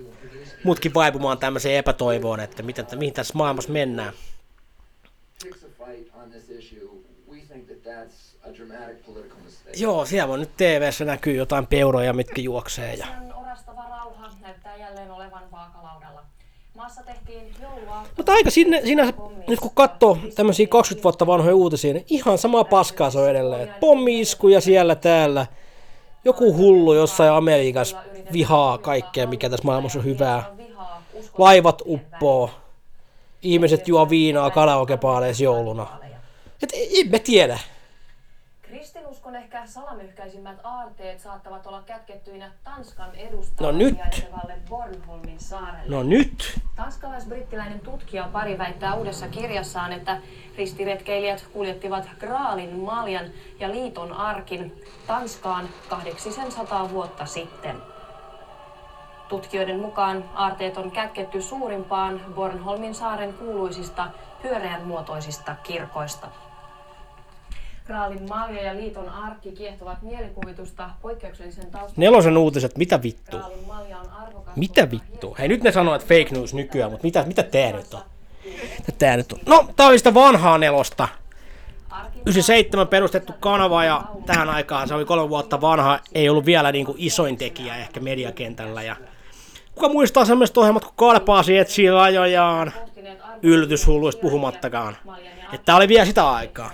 mutkin 0.64 0.94
vaipumaan 0.94 1.38
tämmöiseen 1.38 1.76
epätoivoon, 1.76 2.40
että 2.40 2.64
miten, 2.64 2.86
mihin 2.96 3.14
tässä 3.14 3.34
maailmassa 3.38 3.72
mennään. 3.72 4.14
Joo, 9.78 10.06
siellä 10.06 10.34
on 10.34 10.40
nyt 10.40 10.58
TVssä 10.58 11.06
näkyy 11.06 11.36
jotain 11.36 11.68
peuroja, 11.68 12.14
mitkä 12.14 12.42
juoksee. 12.42 12.94
Ja... 12.94 13.06
Sen 13.06 13.36
orastava 13.36 13.86
rauha 13.90 14.30
näyttää 14.42 14.76
jälleen 14.76 15.12
olevan 15.12 15.52
vaakalaudalla. 15.52 16.24
Maassa 16.90 17.04
tehtiin 17.04 17.56
joulua. 17.62 18.04
Mutta 18.18 18.32
aika 18.32 18.50
sinne, 18.50 18.82
siinä, 18.84 19.14
nyt 19.48 19.60
kun 19.60 19.72
katsoo 19.74 20.18
tämmöisiä 20.36 20.68
20 20.68 21.04
vuotta 21.04 21.28
vanhoja 21.28 21.56
uutisia, 21.56 21.94
niin 21.94 22.06
ihan 22.10 22.38
samaa 22.38 22.64
paskaa 22.64 23.12
se 23.12 23.20
on 23.20 23.30
edelleen. 23.30 23.74
Pommi-iskuja 23.80 24.62
siellä 24.62 24.96
täällä. 24.96 25.46
Joku 26.26 26.54
hullu 26.58 26.94
jossain 26.94 27.32
Amerikassa 27.32 27.98
vihaa 28.34 28.78
kaikkea, 28.78 29.28
mikä 29.28 29.50
tässä 29.50 29.66
maailmassa 29.66 30.00
on 30.00 30.06
hyvää. 30.06 30.44
Laivat 31.38 31.82
uppoo. 31.86 32.50
Ihmiset 33.42 33.88
juo 33.88 34.10
viinaa 34.10 34.50
karaokepaaleissa 34.50 35.44
jouluna. 35.44 35.88
Et 36.64 36.74
en 36.74 37.10
mä 37.12 37.20
tiedä. 37.20 37.60
Kristinuskon 39.30 39.36
ehkä 39.36 39.68
salamyhkäisimmät 39.68 40.60
aarteet 40.64 41.20
saattavat 41.20 41.68
olla 41.68 41.82
kätkettyinä 41.82 42.52
Tanskan 42.64 43.16
edustajille 43.16 43.72
No 43.72 43.78
nyt. 43.78 43.98
Bornholmin 44.70 45.40
saarelle. 45.40 45.96
No 45.96 46.04
nyt. 46.04 46.60
Tanskalaisbrittiläinen 46.76 47.80
tutkija 47.80 48.30
pari 48.32 48.58
väittää 48.58 48.96
uudessa 48.96 49.28
kirjassaan, 49.28 49.94
että 49.94 50.18
ristiretkeilijät 50.58 51.48
kuljettivat 51.54 52.10
Graalin 52.20 52.80
maljan 52.80 53.26
ja 53.60 53.70
liiton 53.70 54.14
arkin 54.14 54.84
Tanskaan 55.08 55.70
800 55.90 56.90
vuotta 56.90 57.26
sitten. 57.26 57.76
Tutkijoiden 59.28 59.80
mukaan 59.80 60.30
aarteet 60.34 60.78
on 60.78 60.92
kätketty 60.92 61.42
suurimpaan 61.42 62.22
Bornholmin 62.36 62.96
saaren 62.96 63.34
kuuluisista 63.34 64.08
pyöreän 64.42 64.88
muotoisista 64.88 65.56
kirkoista. 65.64 66.28
Graalin 67.90 68.30
malja 68.30 68.64
ja 68.64 68.76
liiton 68.76 69.10
arkki 69.10 69.52
kiehtovat 69.52 70.02
mielikuvitusta 70.02 70.90
poikkeuksellisen 71.02 71.72
taustan. 71.72 71.94
Nelosen 71.98 72.38
uutiset, 72.38 72.78
mitä 72.78 73.04
vittu? 73.04 73.38
Graalin 73.38 73.68
malja 73.68 74.00
on 74.00 74.10
arvokas 74.10 74.56
Mitä 74.56 74.92
vittu? 74.92 75.36
Hei 75.40 75.48
nyt 75.48 75.64
ne 75.64 75.72
sanoo, 75.72 75.96
että 75.96 76.08
fake 76.08 76.28
news 76.32 76.54
nykyään, 76.54 76.92
mutta 76.92 77.08
mitä, 77.08 77.24
mitä 77.24 77.44
tää 77.44 77.72
nyt 77.72 77.94
on? 77.94 78.02
Mitä 78.78 78.92
tää 78.98 79.18
nyt 79.18 79.32
on? 79.32 79.40
No, 79.46 79.66
tää 79.76 79.88
oli 79.88 79.98
sitä 79.98 80.14
vanhaa 80.14 80.58
nelosta. 80.58 81.08
97 82.26 82.88
perustettu 82.88 83.34
kanava 83.40 83.84
ja 83.84 84.04
tähän 84.26 84.50
aikaan 84.50 84.88
se 84.88 84.94
oli 84.94 85.06
kolme 85.06 85.30
vuotta 85.30 85.62
vanha, 85.62 86.00
ei 86.14 86.30
ollut 86.30 86.46
vielä 86.46 86.72
niin 86.72 86.86
kuin 86.86 86.98
isoin 87.00 87.38
tekijä 87.38 87.76
ehkä 87.76 88.00
mediakentällä. 88.00 88.84
Ja 88.84 88.96
kuka 89.76 89.90
muistaa 89.90 90.26
sellaiset 90.26 90.58
ohjelmat 90.58 90.84
kuin 90.84 90.96
Karpaasi 90.96 91.58
etsii 91.58 91.90
rajojaan, 91.90 92.74
yllytyshulluista 93.42 94.22
puhumattakaan. 94.22 94.98
Että 95.54 95.76
oli 95.76 95.88
vielä 95.88 96.06
sitä 96.06 96.30
aikaa. 96.32 96.72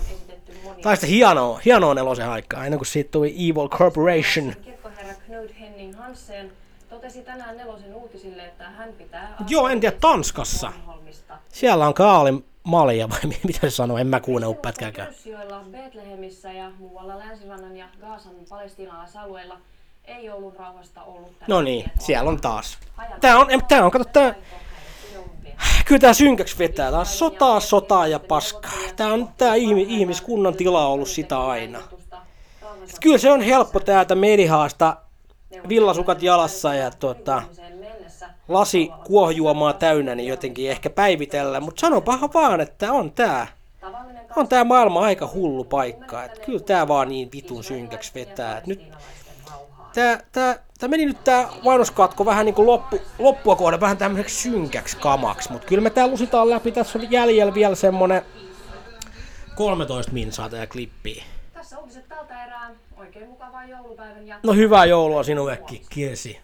Oli 0.85 0.95
sitä 0.95 1.07
hienoa, 1.07 1.59
hienoa 1.65 1.93
nelosen 1.93 2.29
aikaa, 2.29 2.65
ennen 2.65 2.79
kuin 2.79 2.87
siitä 2.87 3.11
tuli 3.11 3.35
Evil 3.49 3.69
Corporation. 3.69 4.53
Kirkkoherra 4.63 5.13
Knud 5.25 5.49
Henning 5.59 5.97
Hansen 5.97 6.51
totesi 6.89 7.21
tänään 7.21 7.57
nelosen 7.57 7.95
uutisille, 7.95 8.45
että 8.45 8.69
hän 8.69 8.93
pitää 8.93 9.35
Joo, 9.49 9.67
en 9.67 9.79
tiedä, 9.79 9.97
Tanskassa. 10.01 10.71
Siellä 11.49 11.87
on 11.87 11.93
Kaalin 11.93 12.45
malja, 12.63 13.09
vai 13.09 13.19
mi- 13.29 13.39
mitä 13.43 13.59
se 13.61 13.69
sanoo, 13.69 13.97
en 13.97 14.07
mä 14.07 14.19
kuunnellut 14.19 14.61
pätkääkään. 14.61 15.07
Pörssijoilla 15.07 15.63
Betlehemissä 15.71 16.51
ja 16.51 16.71
muualla 16.79 17.19
Länsirannan 17.19 17.77
ja 17.77 17.85
Gaasan 18.01 18.33
palestiinalaisalueilla 18.49 19.57
ei 20.05 20.25
joulun 20.25 20.55
rauhasta 20.55 21.03
ollut 21.03 21.33
No 21.47 21.61
niin, 21.61 21.91
siellä 21.99 22.29
on 22.29 22.41
taas. 22.41 22.77
Tää 23.21 23.37
on, 23.37 23.47
tää 23.67 23.85
on, 23.85 23.91
kato, 23.91 24.05
tää... 24.05 24.35
Kyllä 25.85 25.99
tää 25.99 26.13
synkäksi 26.13 26.57
vetää. 26.57 26.91
Tää 26.91 26.99
on 26.99 27.05
sotaa, 27.05 27.59
sotaa 27.59 28.07
ja 28.07 28.19
paskaa. 28.19 28.71
Tää 28.95 29.13
on 29.13 29.29
tää 29.37 29.55
ihmi, 29.55 29.85
ihmiskunnan 29.89 30.53
tila 30.53 30.87
ollut 30.87 31.07
sitä 31.07 31.39
aina. 31.39 31.79
Et 32.83 32.99
kyllä 33.01 33.17
se 33.17 33.31
on 33.31 33.41
helppo 33.41 33.79
täältä 33.79 34.15
medihaasta 34.15 34.97
villasukat 35.69 36.23
jalassa 36.23 36.73
ja 36.73 36.91
tota, 36.91 37.41
lasi 38.47 38.91
kuohjuomaa 39.03 39.73
täynnä, 39.73 40.15
niin 40.15 40.29
jotenkin 40.29 40.69
ehkä 40.69 40.89
päivitellä. 40.89 41.59
Mutta 41.59 41.81
sanopahan 41.81 42.29
vaan, 42.33 42.61
että 42.61 42.91
on 42.91 43.11
tää. 43.11 43.47
On 44.35 44.47
tää 44.47 44.63
maailma 44.63 45.01
aika 45.01 45.29
hullu 45.33 45.63
paikka. 45.63 46.23
Et 46.23 46.39
kyllä 46.39 46.59
tää 46.59 46.87
vaan 46.87 47.09
niin 47.09 47.29
vitun 47.33 47.63
synkäksi 47.63 48.11
vetää. 48.15 48.57
Et 48.57 48.67
nyt 48.67 48.81
tää, 49.95 50.23
tää, 50.31 50.59
tää 50.79 50.89
meni 50.89 51.05
nyt 51.05 51.23
tää 51.23 51.47
mainoskatko 51.63 52.25
vähän 52.25 52.45
niinku 52.45 52.65
loppu, 52.65 53.01
loppua 53.19 53.55
kohden 53.55 53.79
vähän 53.79 53.97
tämmöiseksi 53.97 54.41
synkäksi 54.41 54.97
kamaksi, 54.97 55.51
mutta 55.51 55.67
kyllä 55.67 55.83
me 55.83 55.89
tää 55.89 56.07
lusitaan 56.07 56.49
läpi. 56.49 56.71
Tässä 56.71 56.99
on 56.99 57.11
jäljellä 57.11 57.53
vielä 57.53 57.75
semmonen 57.75 58.21
13 59.55 60.11
minsaa 60.11 60.49
tää 60.49 60.67
klippi. 60.67 61.23
Tässä 61.53 61.79
uutiset 61.79 62.07
tältä 62.09 62.45
erää. 62.45 62.71
Oikein 62.97 63.29
mukavaa 63.29 63.65
joulupäivän 63.65 64.27
ja 64.27 64.39
No 64.43 64.53
hyvää 64.53 64.85
joulua 64.85 65.23
sinullekin, 65.23 65.81
Kirsi. 65.89 66.39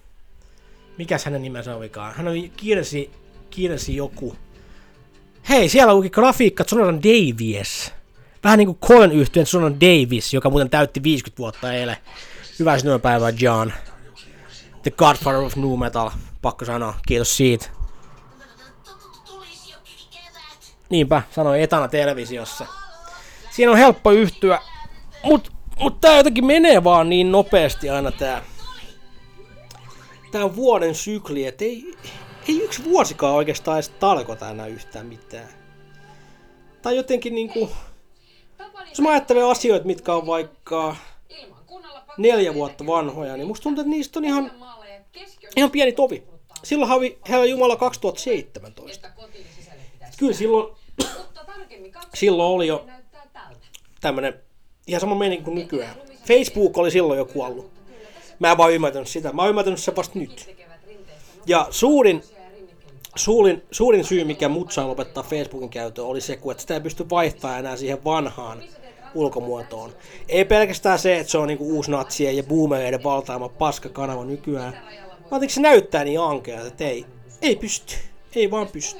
Mikäs 0.97 1.25
hänen 1.25 1.41
nimensä 1.41 1.75
olikaan? 1.75 2.13
Hän 2.15 2.27
oli 2.27 2.51
Kirsi, 2.57 3.11
Kirsi 3.49 3.95
joku. 3.95 4.35
Hei, 5.49 5.69
siellä 5.69 5.93
luki 5.93 6.09
grafiikka 6.09 6.63
Jonathan 6.71 7.03
Davies. 7.03 7.93
Vähän 8.43 8.57
niinku 8.57 8.77
Colin 8.87 9.11
yhtyeen 9.11 9.47
Jonathan 9.53 9.81
Davis, 9.81 10.33
joka 10.33 10.49
muuten 10.49 10.69
täytti 10.69 11.03
50 11.03 11.37
vuotta 11.37 11.73
eilen. 11.73 11.97
Hyvää 12.61 12.77
syntymäpäivää, 12.77 13.33
John. 13.39 13.71
The 14.83 14.91
Godfather 14.91 15.41
of 15.41 15.55
Nu 15.55 15.77
Metal, 15.77 16.09
pakko 16.41 16.65
sanoa, 16.65 16.93
kiitos 17.07 17.37
siitä. 17.37 17.69
Niinpä, 20.89 21.21
sanoi 21.31 21.61
etana 21.61 21.87
televisiossa. 21.87 22.65
Siinä 23.51 23.71
on 23.71 23.77
helppo 23.77 24.11
yhtyä, 24.11 24.59
mut, 25.23 25.51
mut 25.79 26.01
tää 26.01 26.17
jotenkin 26.17 26.45
menee 26.45 26.83
vaan 26.83 27.09
niin 27.09 27.31
nopeasti 27.31 27.89
aina 27.89 28.11
tää, 28.11 28.43
tää 30.31 30.55
vuoden 30.55 30.95
sykli, 30.95 31.45
et 31.45 31.61
ei, 31.61 31.97
ei 32.47 32.63
yksi 32.63 32.83
vuosikaan 32.83 33.33
oikeastaan 33.33 33.77
edes 33.77 33.89
tarkoita 33.89 34.49
enää 34.49 34.67
yhtään 34.67 35.05
mitään. 35.05 35.49
Tai 36.81 36.95
jotenkin 36.95 37.35
niinku, 37.35 37.69
jos 38.89 38.99
mä 39.01 39.09
ajattelen 39.09 39.45
asioita, 39.45 39.85
mitkä 39.85 40.13
on 40.13 40.27
vaikka 40.27 40.95
neljä 42.17 42.53
vuotta 42.53 42.85
vanhoja, 42.85 43.37
niin 43.37 43.47
musta 43.47 43.63
tuntuu, 43.63 43.81
että 43.81 43.89
niistä 43.89 44.19
on 44.19 44.25
ihan, 44.25 44.51
ihan 45.55 45.71
pieni 45.71 45.91
tovi. 45.91 46.23
Silloin 46.63 46.91
oli 46.91 47.19
Herra 47.29 47.45
Jumala 47.45 47.75
2017. 47.75 49.09
Kyllä 50.17 50.33
silloin, 50.33 50.75
silloin 52.13 52.55
oli 52.55 52.67
jo 52.67 52.85
tämmönen 54.01 54.33
ihan 54.87 55.01
sama 55.01 55.15
meni 55.15 55.37
kuin 55.37 55.55
nykyään. 55.55 55.95
Facebook 56.27 56.77
oli 56.77 56.91
silloin 56.91 57.17
jo 57.17 57.25
kuollut. 57.25 57.71
Mä 58.39 58.51
en 58.51 58.57
vaan 58.57 58.73
ymmärtänyt 58.73 59.07
sitä. 59.07 59.33
Mä 59.33 59.41
oon 59.41 59.49
ymmärtänyt 59.49 59.79
se 59.79 59.95
vasta 59.95 60.19
nyt. 60.19 60.55
Ja 61.45 61.67
suurin, 61.69 62.23
suurin, 63.15 63.63
suurin 63.71 64.03
syy, 64.03 64.23
mikä 64.23 64.49
mut 64.49 64.71
sai 64.71 64.85
lopettaa 64.85 65.23
Facebookin 65.23 65.69
käytön, 65.69 66.05
oli 66.05 66.21
se, 66.21 66.33
että 66.33 66.61
sitä 66.61 66.73
ei 66.73 66.81
pysty 66.81 67.09
vaihtamaan 67.09 67.59
enää 67.59 67.77
siihen 67.77 68.03
vanhaan 68.03 68.63
ulkomuotoon. 69.15 69.93
Ei 70.29 70.45
pelkästään 70.45 70.99
se, 70.99 71.19
että 71.19 71.31
se 71.31 71.37
on 71.37 71.47
niinku 71.47 71.75
uusnatsien 71.75 72.37
ja 72.37 72.43
boomereiden 72.43 73.03
valtaama 73.03 73.49
paskakanava 73.49 74.25
nykyään, 74.25 74.81
vaan 75.31 75.49
se 75.49 75.61
näyttää 75.61 76.03
niin 76.03 76.19
ankealta, 76.19 76.67
että 76.67 76.83
ei, 76.83 77.05
ei 77.41 77.55
pysty. 77.55 77.95
Ei 78.35 78.51
vaan 78.51 78.67
pysty. 78.67 78.99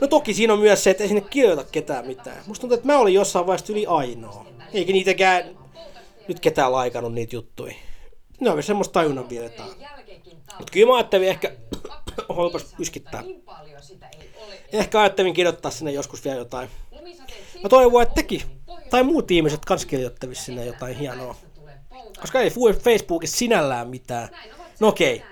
No 0.00 0.06
toki 0.06 0.34
siinä 0.34 0.52
on 0.52 0.58
myös 0.58 0.84
se, 0.84 0.90
että 0.90 1.02
ei 1.02 1.08
sinne 1.08 1.20
kirjoita 1.30 1.64
ketään 1.64 2.06
mitään. 2.06 2.42
Musta 2.46 2.60
tuntuu, 2.60 2.74
että 2.74 2.86
mä 2.86 2.98
olin 2.98 3.14
jossain 3.14 3.46
vaiheessa 3.46 3.72
yli 3.72 3.86
ainoa. 3.86 4.46
Eikä 4.72 4.92
niitäkään 4.92 5.58
nyt 6.28 6.40
ketään 6.40 6.72
laikannut 6.72 7.14
niitä 7.14 7.36
juttuja. 7.36 7.74
Ne 8.40 8.50
on 8.50 8.62
semmoista 8.62 8.92
tajunnan 8.92 9.28
vietetään. 9.28 9.68
Mutta 10.58 10.72
kyllä 10.72 10.86
mä 10.86 10.96
ajattelin 10.96 11.28
ehkä, 11.28 11.52
holpas 12.36 12.74
yskittää. 12.78 13.24
Ehkä 14.72 15.00
ajattelin 15.00 15.34
kirjoittaa 15.34 15.70
sinne 15.70 15.92
joskus 15.92 16.24
vielä 16.24 16.38
jotain. 16.38 16.68
Mä 17.62 17.68
toivon, 17.68 18.02
että 18.02 18.14
teki, 18.14 18.44
tai 18.90 19.02
muut 19.02 19.30
ihmiset 19.30 19.64
kans 19.64 19.86
kirjoittavissa 19.86 20.44
sinne 20.44 20.64
jotain 20.64 20.96
hienoa. 20.96 21.36
Koska 22.20 22.40
ei 22.40 22.50
Facebookissa 22.84 23.36
sinällään 23.36 23.88
mitään. 23.88 24.28
No 24.80 24.88
okei. 24.88 25.22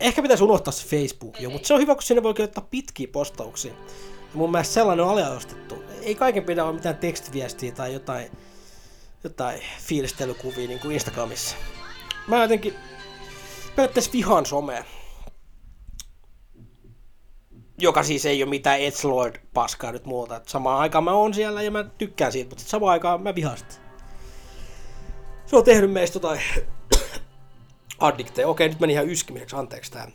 Ehkä 0.00 0.22
pitäisi 0.22 0.44
unohtaa 0.44 0.72
se 0.72 0.88
Facebook 0.88 1.40
jo, 1.40 1.50
mutta 1.50 1.66
se 1.66 1.74
on 1.74 1.80
hyvä, 1.80 1.94
kun 1.94 2.02
sinne 2.02 2.22
voi 2.22 2.34
kirjoittaa 2.34 2.66
pitkiä 2.70 3.08
postauksia. 3.12 3.72
Ja 3.72 4.38
mun 4.38 4.50
mielestä 4.50 4.74
sellainen 4.74 5.04
on 5.04 5.10
aliarvostettu. 5.10 5.84
Ei 6.02 6.14
kaiken 6.14 6.44
pidä 6.44 6.62
olla 6.62 6.72
mitään 6.72 6.96
tekstiviestiä 6.96 7.72
tai 7.72 7.92
jotain, 7.92 8.30
jotain 9.24 9.60
fiilistelykuvia 9.80 10.68
niin 10.68 10.80
kuin 10.80 10.92
Instagramissa. 10.92 11.56
Mä 12.28 12.42
jotenkin 12.42 12.74
periaatteessa 13.76 14.12
vihaan 14.12 14.46
somea. 14.46 14.84
Joka 17.78 18.02
siis 18.02 18.26
ei 18.26 18.42
ole 18.42 18.50
mitään 18.50 18.80
Edgelord 18.80 19.36
paskaa 19.54 19.92
nyt 19.92 20.04
muuta. 20.04 20.36
Et 20.36 20.48
samaan 20.48 20.80
aikaan 20.80 21.04
mä 21.04 21.12
oon 21.12 21.34
siellä 21.34 21.62
ja 21.62 21.70
mä 21.70 21.84
tykkään 21.98 22.32
siitä, 22.32 22.48
mutta 22.50 22.64
samaan 22.64 22.92
aikaan 22.92 23.22
mä 23.22 23.34
vihaan 23.34 23.58
sitä. 23.58 23.74
Se 25.46 25.56
on 25.56 25.64
tehnyt 25.64 25.92
meistä 25.92 26.16
jotain 26.16 26.40
addikteja. 27.98 28.48
Okei, 28.48 28.68
nyt 28.68 28.80
meni 28.80 28.92
ihan 28.92 29.08
yskimiseksi, 29.08 29.56
anteeksi 29.56 29.92
tää. 29.92 30.10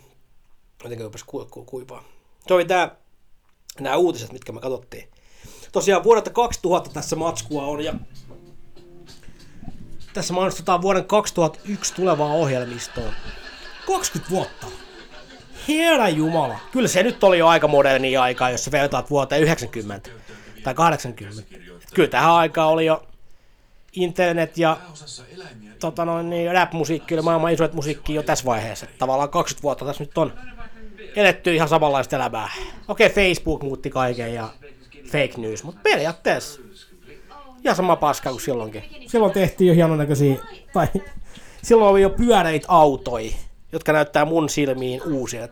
Jotenkin 0.84 1.06
rupesi 1.06 1.26
ku, 1.28 1.48
ku, 1.52 1.66
kuivaa. 1.66 2.04
Se 2.48 2.54
oli 2.54 2.66
tää, 2.66 2.96
nämä 3.80 3.96
uutiset, 3.96 4.32
mitkä 4.32 4.52
me 4.52 4.60
katsottiin. 4.60 5.10
Tosiaan 5.72 6.04
vuodelta 6.04 6.30
2000 6.30 6.90
tässä 6.90 7.16
matskua 7.16 7.64
on 7.64 7.84
ja 7.84 7.94
tässä 10.14 10.34
mainostetaan 10.34 10.82
vuoden 10.82 11.06
2001 11.06 11.94
tulevaa 11.94 12.34
ohjelmistoa. 12.34 13.14
20 13.88 14.32
vuotta. 14.32 14.68
Herra 15.70 16.10
Jumala. 16.10 16.60
Kyllä 16.72 16.88
se 16.88 17.04
nyt 17.04 17.24
oli 17.24 17.38
jo 17.38 17.48
aika 17.48 17.68
moderni 17.68 18.18
aika, 18.18 18.50
jos 18.50 18.66
sä 18.66 18.72
vertaat 18.72 19.10
vuoteen 19.10 19.42
90 19.42 20.10
tai 20.64 20.74
80. 20.74 21.44
Kyllä 21.94 22.10
tähän 22.10 22.32
aikaan 22.32 22.70
oli 22.70 22.86
jo 22.86 23.04
internet 23.94 24.58
ja 24.58 24.78
tota 25.80 26.06
noin, 26.06 26.30
niin 26.30 26.52
rap-musiikki 26.52 27.14
oli 27.14 27.22
maailman 27.22 27.54
isoit 27.54 27.74
musiikki 27.74 28.14
jo 28.14 28.24
tässä 28.24 28.46
vaiheessa. 28.46 28.86
Tavallaan 28.98 29.30
20 29.30 29.64
vuotta 29.64 29.86
tässä 29.86 30.04
nyt 30.04 30.18
on 30.18 30.34
eletty 31.16 31.56
ihan 31.56 31.70
samanlaista 31.70 32.16
elämää. 32.16 32.50
Okei, 32.88 33.08
okay, 33.08 33.16
Facebook 33.16 33.64
muutti 33.64 33.90
kaiken 33.90 34.34
ja 34.34 34.50
fake 35.04 35.34
news, 35.38 35.64
mutta 35.64 35.82
periaatteessa 35.84 36.62
ihan 37.64 37.76
sama 37.76 37.96
paska 37.96 38.30
kuin 38.30 38.42
silloinkin. 38.42 38.84
Silloin 39.08 39.34
tehtiin 39.34 39.68
jo 39.68 39.74
hienon 39.74 39.98
näköisiä, 39.98 40.36
tai 40.74 40.88
silloin 41.64 41.92
oli 41.92 42.02
jo 42.02 42.10
pyöreitä 42.10 42.66
autoja, 42.70 43.32
jotka 43.72 43.94
näyttää 43.94 44.26
mun 44.26 44.50
silmiin 44.50 45.02
uusia. 45.04 45.48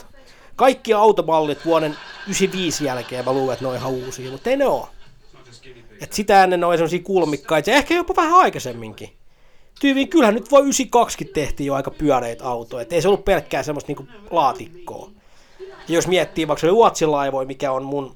Kaikki 0.56 0.94
automallit 0.94 1.66
vuoden 1.66 1.98
95 2.26 2.86
jälkeen 2.86 3.26
mä 3.26 3.34
luulen, 3.34 3.54
että 3.54 3.66
ne 3.66 3.70
on 3.70 3.76
ihan 3.76 3.92
uusia, 3.92 4.32
mutta 4.32 4.50
ei 4.50 4.58
ne 4.58 4.66
ole. 4.66 4.88
Et 6.02 6.14
sitä 6.14 6.44
ennen 6.44 6.64
oli 6.64 6.78
sellaisia 6.78 7.00
kulmikkaita, 7.04 7.72
ehkä 7.72 7.94
jopa 7.94 8.16
vähän 8.16 8.34
aikaisemminkin. 8.34 9.10
Tyyviin 9.82 10.10
kyllähän 10.10 10.36
nyt 10.36 10.52
voi 10.52 10.62
92 10.62 11.26
tehtiin 11.26 11.68
jo 11.68 11.74
aika 11.74 11.92
pyöreitä 11.92 12.46
autoja, 12.46 12.86
ei 12.90 13.02
se 13.02 13.08
ollut 13.08 13.26
pelkkää 13.26 13.64
semmoista 13.64 13.90
niinku 13.90 14.08
laatikkoa. 14.32 15.12
Ja 15.60 15.96
jos 15.96 16.08
miettii 16.08 16.48
vaikka 16.48 16.62
se 16.62 16.68
Ruotsin 16.68 17.12
laivoja, 17.12 17.48
mikä 17.48 17.72
on 17.72 17.84
mun, 17.84 18.16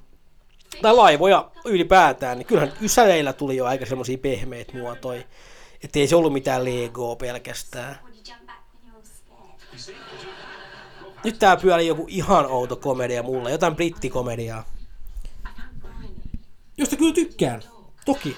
tai 0.81 0.95
laivoja 0.95 1.51
ylipäätään, 1.65 2.37
niin 2.37 2.45
kyllähän 2.45 2.73
Ysäleillä 2.81 3.33
tuli 3.33 3.55
jo 3.55 3.65
aika 3.65 3.85
semmoisia 3.85 4.17
pehmeitä 4.17 4.77
muotoja. 4.77 5.21
Että 5.83 5.99
ei 5.99 6.07
se 6.07 6.15
ollut 6.15 6.33
mitään 6.33 6.65
Legoa 6.65 7.15
pelkästään. 7.15 8.10
Nyt 11.23 11.39
tää 11.39 11.57
pyörii 11.57 11.87
joku 11.87 12.05
ihan 12.09 12.45
outo 12.45 12.75
komedia 12.75 13.23
mulle, 13.23 13.51
jotain 13.51 13.75
brittikomediaa. 13.75 14.63
Josta 16.77 16.95
kyllä 16.95 17.13
tykkään, 17.13 17.61
toki. 18.05 18.37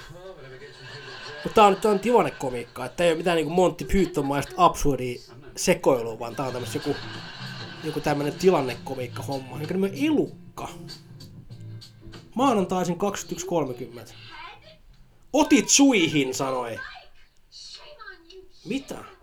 Mutta 1.44 1.54
tää 1.54 1.64
on 1.64 1.76
tää 1.76 1.90
on 1.90 2.00
tilannekomiikkaa, 2.00 2.86
että 2.86 3.04
ei 3.04 3.10
ole 3.10 3.16
mitään 3.18 3.36
niinku 3.36 3.54
Monty 3.54 3.84
Python-maista 3.84 4.54
absurdia 4.56 5.20
sekoilua, 5.56 6.18
vaan 6.18 6.36
tää 6.36 6.46
on 6.46 6.52
tämmössä 6.52 6.78
joku, 6.78 6.96
joku 7.84 8.00
tämmönen 8.00 8.32
tilannekomiikka 8.32 9.22
homma, 9.22 9.58
jonka 9.58 9.74
nimi 9.74 9.86
on 9.86 9.94
Elukka. 10.06 10.68
Maanantaisin 12.34 12.96
21.30. 14.06 14.12
Otit 15.32 15.68
suihin, 15.68 16.34
sanoi. 16.34 16.78
Mitä? 18.64 19.13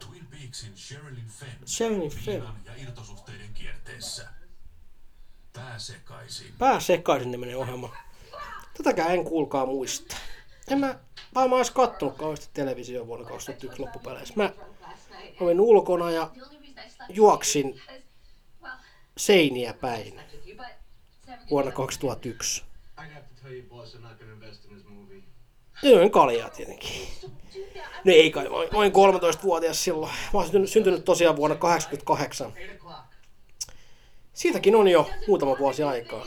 Riidan 1.79 2.55
ja 2.65 2.71
irtosuhteiden 2.77 3.53
kierteessä. 3.53 4.27
Pää 5.53 5.79
sekaisin. 5.79 6.53
Pää 6.57 6.79
sekaisin 6.79 7.31
nimenen 7.31 7.57
ohjelma. 7.57 7.95
Tätäkään 8.77 9.11
en 9.11 9.23
kuulkaa 9.23 9.65
muista. 9.65 10.17
En 10.67 10.79
mä 10.79 10.99
varmaan 11.35 11.59
edes 11.59 11.71
kattonut 11.71 12.17
kauheasti 12.17 12.49
televisioon 12.53 13.07
vuonna 13.07 13.25
2001 13.25 13.81
loppupeleissä. 13.81 14.33
Mä 14.37 14.53
olin 15.39 15.59
ulkona 15.59 16.11
ja 16.11 16.31
juoksin 17.09 17.81
seiniä 19.17 19.73
päin 19.73 20.21
vuonna 21.51 21.71
2001. 21.71 22.63
Join 25.83 26.11
kaljaa 26.11 26.49
tietenkin. 26.49 27.07
No 28.05 28.11
ei 28.13 28.31
kai, 28.31 28.49
mä 28.49 28.55
olin- 28.55 28.69
mä 28.71 28.77
olin 28.77 28.91
13-vuotias 28.91 29.83
silloin. 29.83 30.11
Mä 30.11 30.29
oon 30.39 30.43
syntynyt, 30.43 30.69
syntynyt 30.69 31.05
tosiaan 31.05 31.35
vuonna 31.35 31.55
88. 31.55 32.53
Siitäkin 34.33 34.75
on 34.75 34.87
jo 34.87 35.09
muutama 35.27 35.57
vuosi 35.59 35.83
aikaa. 35.83 36.25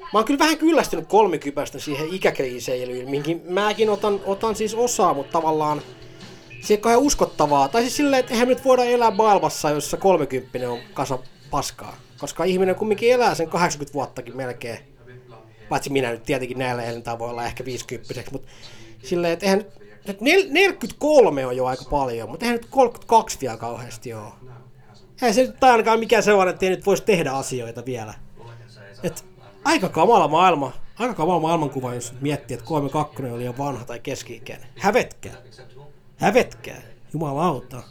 Mä 0.00 0.18
oon 0.18 0.24
kyllä 0.24 0.38
vähän 0.38 0.58
kyllästynyt 0.58 1.06
kolmikypästä 1.08 1.78
siihen 1.78 2.08
ikäkriiseilyyn, 2.14 3.10
minkin 3.10 3.42
mäkin 3.48 3.90
otan, 3.90 4.20
otan 4.24 4.56
siis 4.56 4.74
osaa, 4.74 5.14
mutta 5.14 5.32
tavallaan 5.32 5.82
se 6.62 6.74
ei 6.74 6.80
ole 6.84 6.96
uskottavaa. 6.96 7.68
Tai 7.68 7.82
siis 7.82 7.96
silleen, 7.96 8.20
että 8.20 8.32
eihän 8.32 8.48
nyt 8.48 8.64
voida 8.64 8.84
elää 8.84 9.10
maailmassa, 9.10 9.70
jossa 9.70 9.96
30 9.96 10.70
on 10.70 10.78
kasa 10.94 11.18
paskaa. 11.50 11.96
Koska 12.18 12.44
ihminen 12.44 12.74
kumminkin 12.74 13.12
elää 13.12 13.34
sen 13.34 13.48
80 13.50 13.94
vuottakin 13.94 14.36
melkein. 14.36 14.93
Paitsi 15.68 15.90
minä 15.90 16.10
nyt 16.10 16.22
tietenkin 16.22 16.58
näillä 16.58 16.82
elintää 16.82 17.18
voi 17.18 17.30
olla 17.30 17.44
ehkä 17.46 17.64
50 17.64 18.22
mutta 18.32 18.48
silleen, 19.02 19.32
että 19.32 19.46
eihän 19.46 19.58
nyt, 19.58 19.68
nyt 20.06 20.20
nel- 20.20 20.52
43 20.52 21.46
on 21.46 21.56
jo 21.56 21.66
aika 21.66 21.84
paljon, 21.90 22.30
mutta 22.30 22.44
eihän 22.46 22.60
nyt 22.60 22.66
32 22.70 23.38
vielä 23.40 23.56
kauheasti 23.56 24.14
ole. 24.14 24.32
Ei 25.22 25.34
se 25.34 25.42
nyt 25.42 25.64
ainakaan 25.64 25.98
mikään 25.98 26.22
sellainen, 26.22 26.52
että 26.54 26.66
ei 26.66 26.70
nyt 26.70 26.86
voisi 26.86 27.02
tehdä 27.02 27.30
asioita 27.32 27.84
vielä. 27.84 28.14
Et 29.02 29.24
aika 29.64 29.88
kamala 29.88 30.28
maailma, 30.28 30.72
aika 30.98 31.14
kamala 31.14 31.40
maailmankuva, 31.40 31.94
jos 31.94 32.12
miettii, 32.20 32.54
että 32.54 32.66
32 32.66 33.22
oli 33.22 33.44
jo 33.44 33.54
vanha 33.58 33.84
tai 33.84 34.00
keski-ikäinen. 34.00 34.68
Hävetkää. 34.78 35.32
Hävetkää. 36.16 36.82
Jumalauta. 37.12 37.82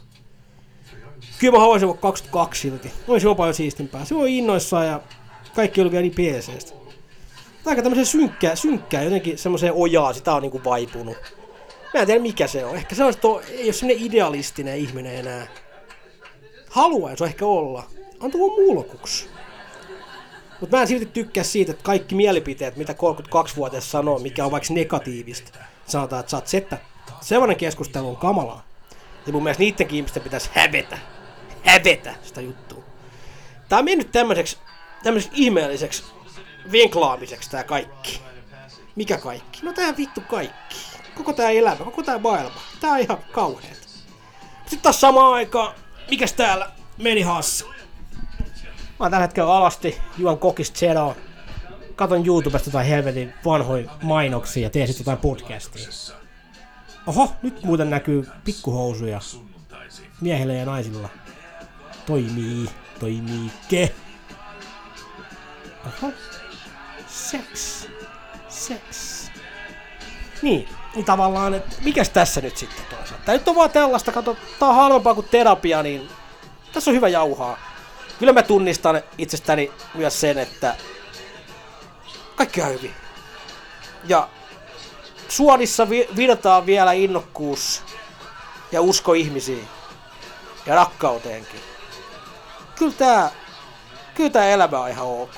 Kyllä 1.38 1.52
mä 1.52 1.60
haluaisin 1.60 1.88
olla 1.88 1.98
22 1.98 2.60
silti. 2.60 2.92
Olisi 3.08 3.26
jopa 3.26 3.46
jo 3.46 3.52
siistimpää. 3.52 4.04
Se 4.04 4.14
on 4.14 4.28
innoissaan 4.28 4.86
ja 4.86 5.00
kaikki 5.54 5.80
oli 5.80 5.90
vielä 5.90 6.02
niin 6.02 6.14
PCstä. 6.14 6.83
Aika 7.66 7.82
tämmöisen 7.82 8.06
synkkää, 8.06 8.56
synkkää 8.56 9.02
jotenkin 9.02 9.38
semmoiseen 9.38 9.72
ojaa, 9.76 10.12
sitä 10.12 10.34
on 10.34 10.42
niinku 10.42 10.60
vaipunut. 10.64 11.16
Mä 11.94 12.00
en 12.00 12.06
tiedä 12.06 12.20
mikä 12.20 12.46
se 12.46 12.64
on. 12.64 12.76
Ehkä 12.76 12.94
se 12.94 13.04
on, 13.04 13.14
to, 13.20 13.42
ei 13.48 13.64
ole 13.64 13.72
semmoinen 13.72 14.06
idealistinen 14.06 14.78
ihminen 14.78 15.16
enää. 15.16 15.46
Haluaisi 16.70 17.24
ehkä 17.24 17.46
olla. 17.46 17.86
On 18.20 18.30
tullut 18.30 18.66
mulkuksi. 18.66 19.28
Mutta 20.60 20.76
mä 20.76 20.82
en 20.82 20.88
silti 20.88 21.06
tykkää 21.06 21.44
siitä, 21.44 21.72
että 21.72 21.84
kaikki 21.84 22.14
mielipiteet, 22.14 22.76
mitä 22.76 22.92
32-vuotias 22.92 23.90
sanoo, 23.90 24.18
mikä 24.18 24.44
on 24.44 24.50
vaikka 24.50 24.74
negatiivista, 24.74 25.58
sanotaan, 25.86 26.20
että 26.20 26.30
sä 26.30 26.36
oot 26.36 26.46
settä. 26.46 26.78
Sellainen 27.20 27.56
keskustelu 27.56 28.08
on 28.08 28.16
kamalaa. 28.16 28.64
Ja 29.26 29.32
mun 29.32 29.42
mielestä 29.42 29.62
niidenkin 29.62 29.96
ihmisten 29.96 30.22
pitäisi 30.22 30.50
hävetä. 30.52 30.98
Hävetä 31.64 32.14
sitä 32.22 32.40
juttua. 32.40 32.84
Tää 33.68 33.78
on 33.78 33.84
mennyt 33.84 34.12
tämmöiseksi, 34.12 34.58
tämmöiseksi 35.02 35.42
ihmeelliseksi 35.42 36.04
vinklaamiseksi 36.72 37.50
tää 37.50 37.64
kaikki. 37.64 38.20
Mikä 38.96 39.18
kaikki? 39.18 39.60
No 39.62 39.72
tää 39.72 39.96
vittu 39.96 40.20
kaikki. 40.20 40.76
Koko 41.14 41.32
tää 41.32 41.50
elämä, 41.50 41.76
koko 41.76 42.02
tää 42.02 42.18
maailma. 42.18 42.60
Tää 42.80 42.90
on 42.90 42.98
ihan 42.98 43.18
kauheet. 43.32 43.88
Sitten 44.60 44.80
taas 44.80 45.00
samaan 45.00 45.34
aikaan, 45.34 45.74
mikäs 46.10 46.32
täällä 46.32 46.70
meni 46.98 47.22
hassi? 47.22 47.64
Mä 47.64 49.04
oon 49.04 49.10
tällä 49.10 49.26
hetkellä 49.26 49.56
alasti, 49.56 49.98
juon 50.18 50.38
kokis 50.38 50.72
Zeroa. 50.74 51.16
Katon 51.96 52.26
YouTubesta 52.26 52.68
jotain 52.68 52.86
helvetin 52.86 53.34
vanhoja 53.44 53.90
mainoksia 54.02 54.62
ja 54.62 54.70
teen 54.70 54.86
sitten 54.86 55.02
jotain 55.02 55.18
podcastia. 55.18 55.88
Oho, 57.06 57.32
nyt 57.42 57.62
muuten 57.62 57.90
näkyy 57.90 58.28
pikkuhousuja 58.44 59.20
miehillä 60.20 60.52
ja 60.52 60.64
naisilla. 60.64 61.08
Toimii, 62.06 62.70
toimii 63.00 63.50
ke. 63.68 63.94
Oho, 65.86 66.12
seks, 67.14 67.88
seks. 68.48 69.30
Niin, 70.42 70.68
niin 70.94 71.04
tavallaan, 71.04 71.54
että 71.54 71.76
mikäs 71.80 72.08
tässä 72.08 72.40
nyt 72.40 72.56
sitten 72.56 72.84
toisaalta? 72.90 73.24
Tää 73.24 73.34
nyt 73.34 73.48
on 73.48 73.54
vaan 73.54 73.70
tällaista, 73.70 74.12
kato, 74.12 74.36
tää 74.58 74.68
on 74.68 74.74
halvempaa 74.74 75.14
kuin 75.14 75.28
terapia, 75.30 75.82
niin 75.82 76.08
tässä 76.72 76.90
on 76.90 76.96
hyvä 76.96 77.08
jauhaa. 77.08 77.58
Kyllä 78.18 78.32
mä 78.32 78.42
tunnistan 78.42 79.02
itsestäni 79.18 79.72
myös 79.94 80.20
sen, 80.20 80.38
että 80.38 80.76
kaikki 82.36 82.62
on 82.62 82.68
hyvin. 82.68 82.94
Ja 84.04 84.28
suonissa 85.28 85.90
vi- 85.90 86.08
virtaa 86.16 86.66
vielä 86.66 86.92
innokkuus 86.92 87.82
ja 88.72 88.80
usko 88.80 89.12
ihmisiin 89.12 89.68
ja 90.66 90.74
rakkauteenkin. 90.74 91.60
Kyllä 92.76 92.94
tää, 92.98 93.30
kyllä 94.14 94.30
tää 94.30 94.48
elämä 94.48 94.80
on 94.80 94.90
ihan 94.90 95.06
ok. 95.06 95.34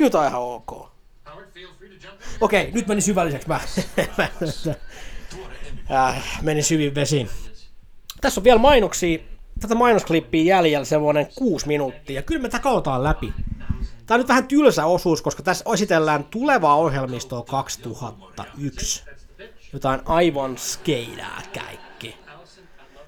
Kyllä 0.00 0.10
tää 0.10 0.20
on 0.20 0.26
ihan 0.26 0.42
ok. 0.42 0.88
Okei, 2.40 2.70
nyt 2.70 2.86
meni 2.86 3.00
syvälliseksi. 3.00 3.48
Mä, 3.48 3.60
äh, 5.90 6.42
menin 6.42 6.64
syvin 6.64 6.94
vesiin. 6.94 7.30
Tässä 8.20 8.40
on 8.40 8.44
vielä 8.44 8.58
mainoksia. 8.58 9.18
Tätä 9.60 9.74
mainosklippiä 9.74 10.56
jäljellä 10.56 10.84
semmoinen 10.84 11.28
kuusi 11.34 11.66
minuuttia. 11.66 12.16
Ja 12.16 12.22
kyllä 12.22 12.42
me 12.42 12.48
tätä 12.48 12.68
läpi. 13.02 13.32
Tämä 14.06 14.16
on 14.16 14.20
nyt 14.20 14.28
vähän 14.28 14.48
tylsä 14.48 14.86
osuus, 14.86 15.22
koska 15.22 15.42
tässä 15.42 15.64
esitellään 15.74 16.24
tulevaa 16.24 16.76
ohjelmistoa 16.76 17.42
2001. 17.42 19.04
Jotain 19.72 20.00
aivan 20.04 20.58
skeidaa 20.58 21.42
kaikki. 21.54 22.16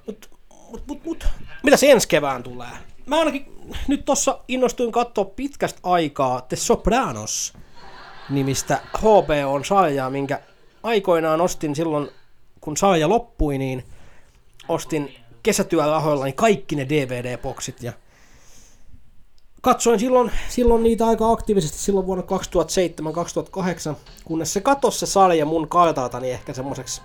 Mut, 0.06 0.30
mut, 0.70 0.86
mut, 0.86 1.04
mut. 1.04 1.26
Mitä 1.62 1.76
se 1.76 1.90
ensi 1.90 2.08
kevään 2.08 2.42
tulee? 2.42 2.91
Mä 3.06 3.18
ainakin 3.18 3.74
nyt 3.88 4.04
tossa 4.04 4.38
innostuin 4.48 4.92
katsoa 4.92 5.24
pitkästä 5.24 5.80
aikaa 5.82 6.40
The 6.40 6.56
Sopranos 6.56 7.52
nimistä 8.30 8.80
HBO 8.98 9.64
sarjaa, 9.64 10.10
minkä 10.10 10.40
aikoinaan 10.82 11.40
ostin 11.40 11.76
silloin, 11.76 12.08
kun 12.60 12.76
sarja 12.76 13.08
loppui, 13.08 13.58
niin 13.58 13.84
ostin 14.68 15.14
kesätyörahoillani 15.42 16.32
kaikki 16.32 16.76
ne 16.76 16.84
DVD-boksit 16.88 17.82
ja 17.82 17.92
katsoin 19.62 20.00
silloin, 20.00 20.30
silloin 20.48 20.82
niitä 20.82 21.06
aika 21.06 21.30
aktiivisesti 21.30 21.78
silloin 21.78 22.06
vuonna 22.06 22.24
2007-2008, 23.92 23.96
kunnes 24.24 24.52
se 24.52 24.60
katosi 24.60 24.98
se 24.98 25.06
sarja 25.06 25.46
mun 25.46 25.68
kartaltani 25.68 26.30
ehkä 26.30 26.52
semmoiseksi, 26.52 27.02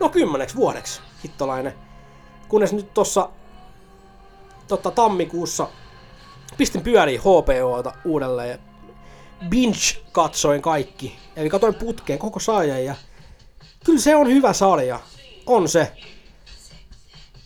no 0.00 0.08
kymmeneksi 0.08 0.56
vuodeksi, 0.56 1.00
hittolainen. 1.24 1.74
Kunnes 2.48 2.72
nyt 2.72 2.94
tossa 2.94 3.28
totta, 4.70 4.90
tammikuussa 4.90 5.68
pistin 6.56 6.82
pyöriin 6.82 7.20
HBOta 7.20 7.92
uudelleen 8.04 8.50
ja 8.50 8.58
binge 9.48 10.02
katsoin 10.12 10.62
kaikki. 10.62 11.18
Eli 11.36 11.50
katsoin 11.50 11.74
putkeen 11.74 12.18
koko 12.18 12.40
sarjan 12.40 12.84
ja 12.84 12.94
kyllä 13.84 14.00
se 14.00 14.16
on 14.16 14.28
hyvä 14.28 14.52
sarja. 14.52 15.00
On 15.46 15.68
se. 15.68 15.92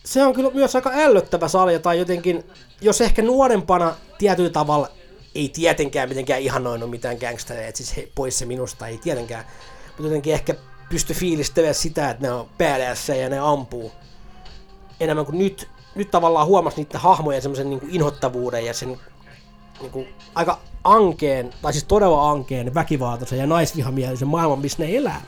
Se 0.03 0.23
on 0.23 0.33
kyllä 0.33 0.51
myös 0.53 0.75
aika 0.75 0.91
ällöttävä 0.93 1.47
sarja 1.47 1.79
tai 1.79 1.99
jotenkin, 1.99 2.43
jos 2.81 3.01
ehkä 3.01 3.21
nuorempana 3.21 3.95
tietyllä 4.17 4.49
tavalla 4.49 4.89
ei 5.35 5.49
tietenkään 5.49 6.09
mitenkään 6.09 6.41
ihannoinut 6.41 6.89
mitään 6.89 7.17
gangstereita, 7.17 7.77
siis 7.77 7.97
he, 7.97 8.07
pois 8.15 8.39
se 8.39 8.45
minusta, 8.45 8.87
ei 8.87 8.97
tietenkään. 8.97 9.45
Mutta 9.87 10.03
jotenkin 10.03 10.33
ehkä 10.33 10.55
pysty 10.89 11.13
fiilistelemään 11.13 11.75
sitä, 11.75 12.09
että 12.09 12.23
ne 12.23 12.31
on 12.31 12.49
badass 12.57 13.09
ja 13.09 13.29
ne 13.29 13.39
ampuu. 13.39 13.91
Enemmän 14.99 15.25
kuin 15.25 15.37
nyt, 15.37 15.69
nyt 15.95 16.11
tavallaan 16.11 16.47
huomasi 16.47 16.77
niiden 16.77 17.01
hahmojen 17.01 17.41
semmoisen 17.41 17.69
niin 17.69 17.89
inhottavuuden 17.89 18.65
ja 18.65 18.73
sen 18.73 18.99
niin 19.81 19.91
kuin, 19.91 20.07
aika 20.35 20.59
ankeen, 20.83 21.53
tai 21.61 21.73
siis 21.73 21.83
todella 21.83 22.31
ankeen, 22.31 22.73
väkivaltaisen 22.73 23.39
ja 23.39 23.47
naisvihamielisen 23.47 24.27
maailman, 24.27 24.59
missä 24.59 24.83
ne 24.83 24.97
elää. 24.97 25.21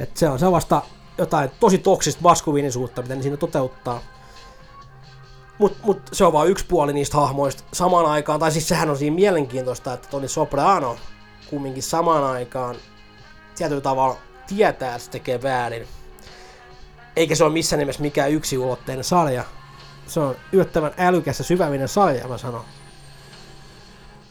Et 0.00 0.16
se 0.16 0.28
on 0.28 0.38
sellaista 0.38 0.82
jotain 1.18 1.50
tosi 1.60 1.78
toksista 1.78 2.22
maskuliinisuutta, 2.22 3.02
mitä 3.02 3.14
ne 3.14 3.22
siinä 3.22 3.36
toteuttaa. 3.36 4.00
Mutta 5.58 5.78
mut 5.82 6.00
se 6.12 6.24
on 6.24 6.32
vain 6.32 6.50
yksi 6.50 6.66
puoli 6.66 6.92
niistä 6.92 7.16
hahmoista 7.16 7.62
samaan 7.72 8.06
aikaan, 8.06 8.40
tai 8.40 8.52
siis 8.52 8.68
sehän 8.68 8.90
on 8.90 8.96
siinä 8.96 9.14
mielenkiintoista, 9.14 9.92
että 9.92 10.08
Toni 10.08 10.28
Soprano 10.28 10.96
kumminkin 11.50 11.82
samaan 11.82 12.24
aikaan 12.24 12.76
tietyllä 13.56 13.80
tavalla 13.80 14.16
tietää, 14.46 14.94
että 14.94 15.04
se 15.04 15.10
tekee 15.10 15.42
väärin. 15.42 15.86
Eikä 17.16 17.34
se 17.34 17.44
ole 17.44 17.52
missään 17.52 17.78
nimessä 17.78 18.02
mikään 18.02 18.30
yksiulotteinen 18.30 19.04
sarja. 19.04 19.44
Se 20.06 20.20
on 20.20 20.36
yllättävän 20.52 20.92
älykäs 20.98 21.38
ja 21.38 21.44
syvällinen 21.44 21.88
sarja, 21.88 22.28
mä 22.28 22.38
sanon. 22.38 22.64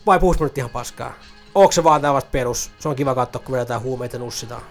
Vai 0.05 0.19
puhuis 0.19 0.39
nyt 0.39 0.57
ihan 0.57 0.69
paskaa? 0.69 1.13
Onko 1.55 1.71
se 1.71 1.83
vaan 1.83 2.01
tällaista 2.01 2.29
perus? 2.31 2.71
Se 2.79 2.89
on 2.89 2.95
kiva 2.95 3.15
katsoa, 3.15 3.41
kun 3.41 3.55
vedetään 3.55 3.81
huumeita 3.81 4.15
ja 4.15 4.19
nussitaan. 4.19 4.61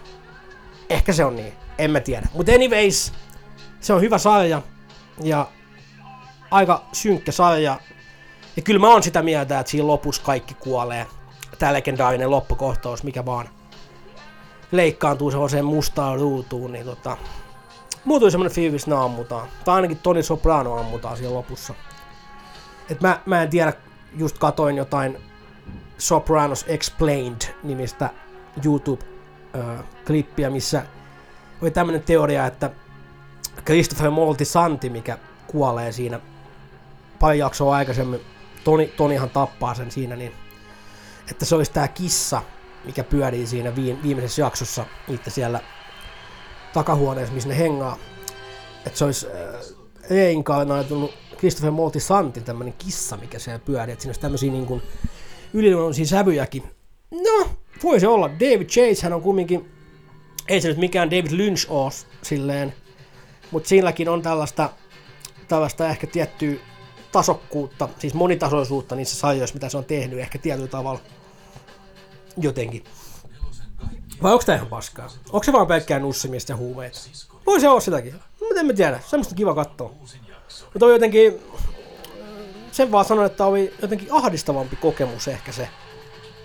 Ehkä 0.90 1.12
se 1.12 1.24
on 1.24 1.36
niin. 1.36 1.52
En 1.78 1.90
mä 1.90 2.00
tiedä. 2.00 2.28
Mutta 2.34 2.52
anyways, 2.52 3.12
se 3.80 3.92
on 3.92 4.00
hyvä 4.00 4.18
sarja. 4.18 4.62
Ja 5.22 5.48
aika 6.50 6.84
synkkä 6.92 7.32
sarja. 7.32 7.80
Ja 8.56 8.62
kyllä 8.62 8.80
mä 8.80 8.88
oon 8.88 9.02
sitä 9.02 9.22
mieltä, 9.22 9.60
että 9.60 9.70
siinä 9.70 9.86
lopussa 9.86 10.22
kaikki 10.22 10.54
kuolee. 10.54 11.06
Tää 11.58 11.72
legendaarinen 11.72 12.30
loppukohtaus, 12.30 13.02
mikä 13.02 13.24
vaan 13.24 13.48
leikkaantuu 14.72 15.30
sellaiseen 15.30 15.64
mustaan 15.64 16.18
ruutuun, 16.18 16.72
niin 16.72 16.84
tota... 16.84 17.16
Mulla 18.04 18.20
tuli 18.20 18.30
semmonen 18.30 18.52
fiilis, 18.52 18.82
että 18.82 19.02
ammutaan. 19.02 19.48
Tai 19.64 19.74
ainakin 19.74 19.98
Toni 19.98 20.22
Soprano 20.22 20.78
ammutaan 20.78 21.16
siellä 21.16 21.36
lopussa. 21.36 21.74
Et 22.90 23.00
mä, 23.00 23.20
mä 23.26 23.42
en 23.42 23.50
tiedä, 23.50 23.72
just 24.16 24.38
katoin 24.38 24.76
jotain 24.76 25.18
Sopranos 25.98 26.64
Explained 26.68 27.42
nimistä 27.62 28.10
YouTube-klippiä, 28.64 30.50
missä 30.50 30.82
oli 31.62 31.70
tämmönen 31.70 32.02
teoria, 32.02 32.46
että 32.46 32.70
Christopher 33.64 34.10
Moltisanti, 34.10 34.90
mikä 34.90 35.18
kuolee 35.46 35.92
siinä 35.92 36.20
pari 37.18 37.38
jaksoa 37.38 37.76
aikaisemmin, 37.76 38.20
Toni, 38.64 38.86
Tonihan 38.86 39.30
tappaa 39.30 39.74
sen 39.74 39.90
siinä, 39.90 40.16
niin 40.16 40.32
että 41.30 41.44
se 41.44 41.54
olisi 41.54 41.72
tää 41.72 41.88
kissa, 41.88 42.42
mikä 42.84 43.04
pyörii 43.04 43.46
siinä 43.46 43.76
viimeisessä 43.76 44.42
jaksossa 44.42 44.86
itse 45.08 45.30
siellä 45.30 45.60
takahuoneessa, 46.72 47.34
missä 47.34 47.48
ne 47.48 47.58
hengaa. 47.58 47.96
Että 48.86 48.98
se 48.98 49.04
olisi 49.04 49.26
äh, 49.26 49.32
reinkarnoitunut 50.10 51.14
Christopher 51.38 51.70
Moltisantin 51.70 52.44
tämmönen 52.44 52.74
kissa, 52.78 53.16
mikä 53.16 53.38
siellä 53.38 53.58
pyörii. 53.58 53.92
Että 53.92 54.02
siinä 54.02 54.10
olisi 54.10 54.20
tämmöisiä 54.20 54.52
niin 54.52 54.66
kuin 54.66 54.82
yliluonnollisia 55.52 56.06
sävyjäkin. 56.06 56.62
No, 57.10 57.48
voi 57.82 58.00
se 58.00 58.08
olla. 58.08 58.28
David 58.28 58.66
Chase, 58.66 59.02
hän 59.02 59.12
on 59.12 59.22
kumminkin, 59.22 59.70
ei 60.48 60.60
se 60.60 60.68
nyt 60.68 60.78
mikään 60.78 61.10
David 61.10 61.30
Lynch 61.30 61.66
ole 61.70 61.92
silleen, 62.22 62.74
mutta 63.50 63.68
siinäkin 63.68 64.08
on 64.08 64.22
tällaista, 64.22 64.70
tällaista 65.48 65.88
ehkä 65.88 66.06
tiettyä 66.06 66.54
tasokkuutta, 67.12 67.88
siis 67.98 68.14
monitasoisuutta 68.14 68.96
niissä 68.96 69.16
sarjoissa, 69.16 69.54
mitä 69.54 69.68
se 69.68 69.76
on 69.76 69.84
tehnyt, 69.84 70.18
ehkä 70.18 70.38
tietyllä 70.38 70.68
tavalla 70.68 71.00
jotenkin. 72.36 72.84
Vai 74.22 74.32
onko 74.32 74.44
tää 74.44 74.56
ihan 74.56 74.68
paskaa? 74.68 75.08
Onko 75.32 75.44
se 75.44 75.52
vaan 75.52 75.66
pelkkää 75.66 75.98
nussimista 75.98 76.52
ja 76.52 76.56
huumeita? 76.56 76.98
Voi 77.46 77.60
se 77.60 77.68
olla 77.68 77.80
sitäkin. 77.80 78.14
Mutta 78.40 78.60
en 78.60 78.66
mä 78.66 78.72
tiedä. 78.72 79.00
Semmoista 79.06 79.34
kiva 79.34 79.54
katsoa. 79.54 79.92
Mutta 80.72 80.86
on 80.86 80.92
jotenkin, 80.92 81.42
sen 82.72 82.92
vaan 82.92 83.04
sanon, 83.04 83.26
että 83.26 83.46
oli 83.46 83.74
jotenkin 83.82 84.08
ahdistavampi 84.12 84.76
kokemus 84.76 85.28
ehkä 85.28 85.52
se 85.52 85.68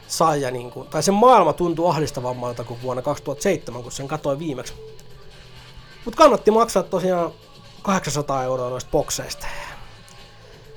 saija, 0.07 0.51
niin 0.51 0.71
kuin, 0.71 0.87
tai 0.87 1.03
se 1.03 1.11
maailma 1.11 1.53
tuntui 1.53 1.89
ahdistavammalta 1.89 2.63
kuin 2.63 2.81
vuonna 2.81 3.01
2007, 3.01 3.83
kun 3.83 3.91
sen 3.91 4.07
katsoin 4.07 4.39
viimeksi. 4.39 4.73
Mutta 6.05 6.17
kannatti 6.17 6.51
maksaa 6.51 6.83
tosiaan 6.83 7.31
800 7.81 8.43
euroa 8.43 8.69
noista 8.69 8.91
bokseista. 8.91 9.47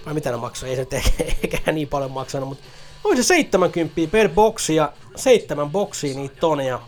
Vai 0.06 0.14
mitä 0.14 0.30
ne 0.30 0.36
maksoi? 0.36 0.68
Ei 0.68 0.76
se 0.76 0.82
nyt 0.82 0.94
ehkä 0.94 1.72
niin 1.72 1.88
paljon 1.88 2.10
maksanut, 2.10 2.48
mutta 2.48 2.64
oli 3.04 3.16
se 3.16 3.22
70 3.22 4.00
per 4.12 4.28
boksi 4.28 4.74
ja 4.74 4.92
seitsemän 5.16 5.70
boksia 5.70 6.14
niitä 6.14 6.46
on 6.46 6.60
ja 6.60 6.80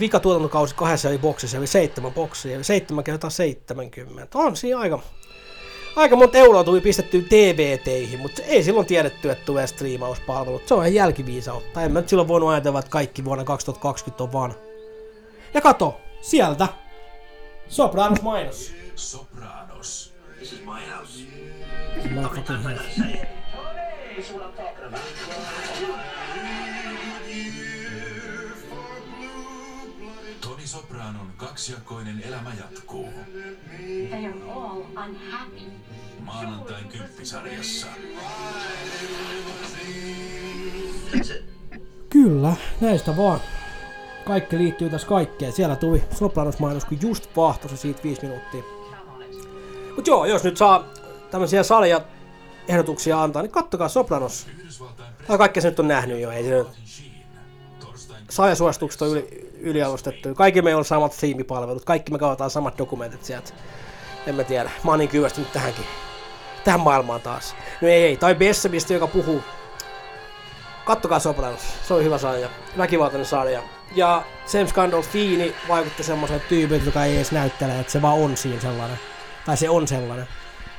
vika 0.00 0.20
tuotantokausi 0.20 0.74
kahdessa 0.74 1.08
eri 1.08 1.18
boksissa 1.18 1.56
eli 1.56 1.66
seitsemän 1.66 2.12
boksia 2.12 2.54
eli 2.56 2.64
seitsemän 2.64 3.04
kertaa 3.04 3.30
70. 3.30 4.38
On 4.38 4.56
siinä 4.56 4.78
aika, 4.78 5.00
aika 5.96 6.16
monta 6.16 6.38
euroa 6.38 6.64
tuli 6.64 6.80
pistettyä 6.80 7.20
TVTihin, 7.20 8.20
mutta 8.20 8.42
ei 8.42 8.62
silloin 8.62 8.86
tiedetty, 8.86 9.30
että 9.30 9.44
tulee 9.44 9.66
striimauspalvelut. 9.66 10.68
Se 10.68 10.74
on 10.74 10.80
ihan 10.80 10.94
jälkiviisautta. 10.94 11.82
En 11.82 11.92
mä 11.92 12.00
nyt 12.00 12.08
silloin 12.08 12.28
voinut 12.28 12.50
ajatella, 12.50 12.78
että 12.78 12.90
kaikki 12.90 13.24
vuonna 13.24 13.44
2020 13.44 14.24
on 14.24 14.32
vaan. 14.32 14.54
Ja 15.54 15.60
kato, 15.60 16.00
sieltä. 16.20 16.68
Sopranos 17.68 18.22
mainos. 18.22 18.72
Sopranos. 18.94 20.14
This 20.38 20.52
is 20.52 20.60
my 20.60 20.80
house. 20.96 21.26
Toni 30.40 30.66
Sopranon 30.66 31.32
kaksijakoinen 31.36 32.22
elämä 32.28 32.52
jatkuu. 32.60 33.08
They 34.08 34.26
are 34.26 34.52
all 34.54 34.80
unhappy. 34.80 35.60
Maanantain 36.20 36.88
kymppisarjassa. 36.88 37.86
Kyllä, 42.10 42.56
näistä 42.80 43.16
vaan. 43.16 43.40
Kaikki 44.24 44.58
liittyy 44.58 44.90
tässä 44.90 45.08
kaikkeen. 45.08 45.52
Siellä 45.52 45.76
tuli 45.76 46.04
Sopranos-mainos, 46.14 46.84
kun 46.84 46.98
just 47.02 47.36
vahtosi 47.36 47.76
siitä 47.76 48.02
viisi 48.02 48.22
minuuttia. 48.22 48.62
Mut 49.96 50.06
joo, 50.06 50.24
jos 50.24 50.44
nyt 50.44 50.56
saa 50.56 50.84
tämmöisiä 51.30 51.62
salja 51.62 52.00
ehdotuksia 52.68 53.22
antaa, 53.22 53.42
niin 53.42 53.52
kattokaa 53.52 53.88
Sopranos. 53.88 54.46
Tai 55.26 55.38
kaikki 55.38 55.60
se 55.60 55.68
nyt 55.68 55.80
on 55.80 55.88
nähnyt 55.88 56.20
jo, 56.20 56.30
ei 56.30 56.44
se 56.44 56.50
nyt. 56.50 56.68
Saajasuositukset 58.30 59.02
on 59.02 59.08
yli, 59.08 59.50
yliarvostettu. 59.60 60.34
Kaikki 60.34 60.62
meillä 60.62 60.78
on 60.78 60.84
samat 60.84 61.12
siimipalvelut, 61.12 61.84
kaikki 61.84 62.12
me 62.12 62.18
katsotaan 62.18 62.50
samat 62.50 62.78
dokumentit 62.78 63.24
sieltä. 63.24 63.52
En 64.26 64.34
mä 64.34 64.44
tiedä, 64.44 64.70
mä 64.84 64.90
oon 64.90 64.98
niin 64.98 65.08
kyllästynyt 65.08 65.52
tähänkin. 65.52 65.84
Tähän 66.64 66.80
maailmaan 66.80 67.20
taas. 67.20 67.54
No 67.80 67.88
ei, 67.88 68.02
ei. 68.02 68.16
Tai 68.16 68.34
Bessemistä, 68.34 68.94
joka 68.94 69.06
puhuu 69.06 69.42
Kattokaa 70.86 71.18
Sopranos, 71.18 71.60
se 71.88 71.94
on 71.94 72.04
hyvä 72.04 72.18
sarja, 72.18 72.48
väkivaltainen 72.78 73.26
sarja. 73.26 73.62
Ja 73.94 74.22
James 74.52 74.72
Gandolfini 74.72 75.54
vaikutti 75.68 76.02
semmoisen 76.02 76.42
tyypin, 76.48 76.86
joka 76.86 77.04
ei 77.04 77.16
edes 77.16 77.32
näyttele, 77.32 77.80
että 77.80 77.92
se 77.92 78.02
vaan 78.02 78.18
on 78.18 78.36
siinä 78.36 78.60
sellainen. 78.60 78.98
Tai 79.46 79.56
se 79.56 79.68
on 79.68 79.88
sellainen. 79.88 80.28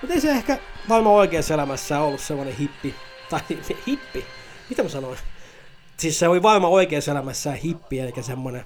Mutta 0.02 0.14
ei 0.14 0.22
se 0.22 0.32
ehkä 0.32 0.58
maailman 0.88 1.14
oikeassa 1.14 1.54
elämässä 1.54 2.00
ollut 2.00 2.22
semmoinen 2.22 2.56
hippi. 2.56 2.96
Tai 3.30 3.40
hippi? 3.88 4.26
Mitä 4.70 4.84
mä 4.84 4.90
sanoin? 4.90 5.18
Siis 5.98 6.20
se 6.20 6.28
oli 6.28 6.40
maailman 6.40 6.72
oikeassa 6.72 7.12
elämässä 7.12 7.52
hippi, 7.52 8.00
eli 8.00 8.14
semmoinen 8.22 8.66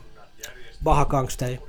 paha 0.83 1.05
gangsteri. 1.05 1.59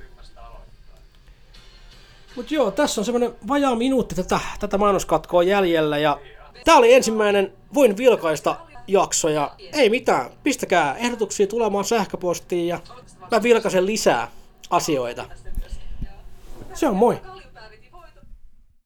Mut 2.35 2.51
joo, 2.51 2.71
tässä 2.71 3.01
on 3.01 3.05
semmonen 3.05 3.35
vajaa 3.47 3.75
minuutti 3.75 4.15
tätä, 4.15 4.39
tätä 4.59 4.77
mainoskatkoa 4.77 5.43
jäljellä 5.43 5.97
ja 5.97 6.19
tää 6.65 6.75
oli 6.75 6.93
ensimmäinen 6.93 7.53
Voin 7.73 7.97
vilkaista 7.97 8.55
jakso 8.87 9.29
ja 9.29 9.51
ei 9.73 9.89
mitään, 9.89 10.29
pistäkää 10.43 10.95
ehdotuksia 10.95 11.47
tulemaan 11.47 11.85
sähköpostiin 11.85 12.67
ja 12.67 12.79
mä 13.31 13.43
vilkaisen 13.43 13.85
lisää 13.85 14.31
asioita. 14.69 15.25
Se 16.73 16.87
on 16.87 16.95
moi! 16.95 17.21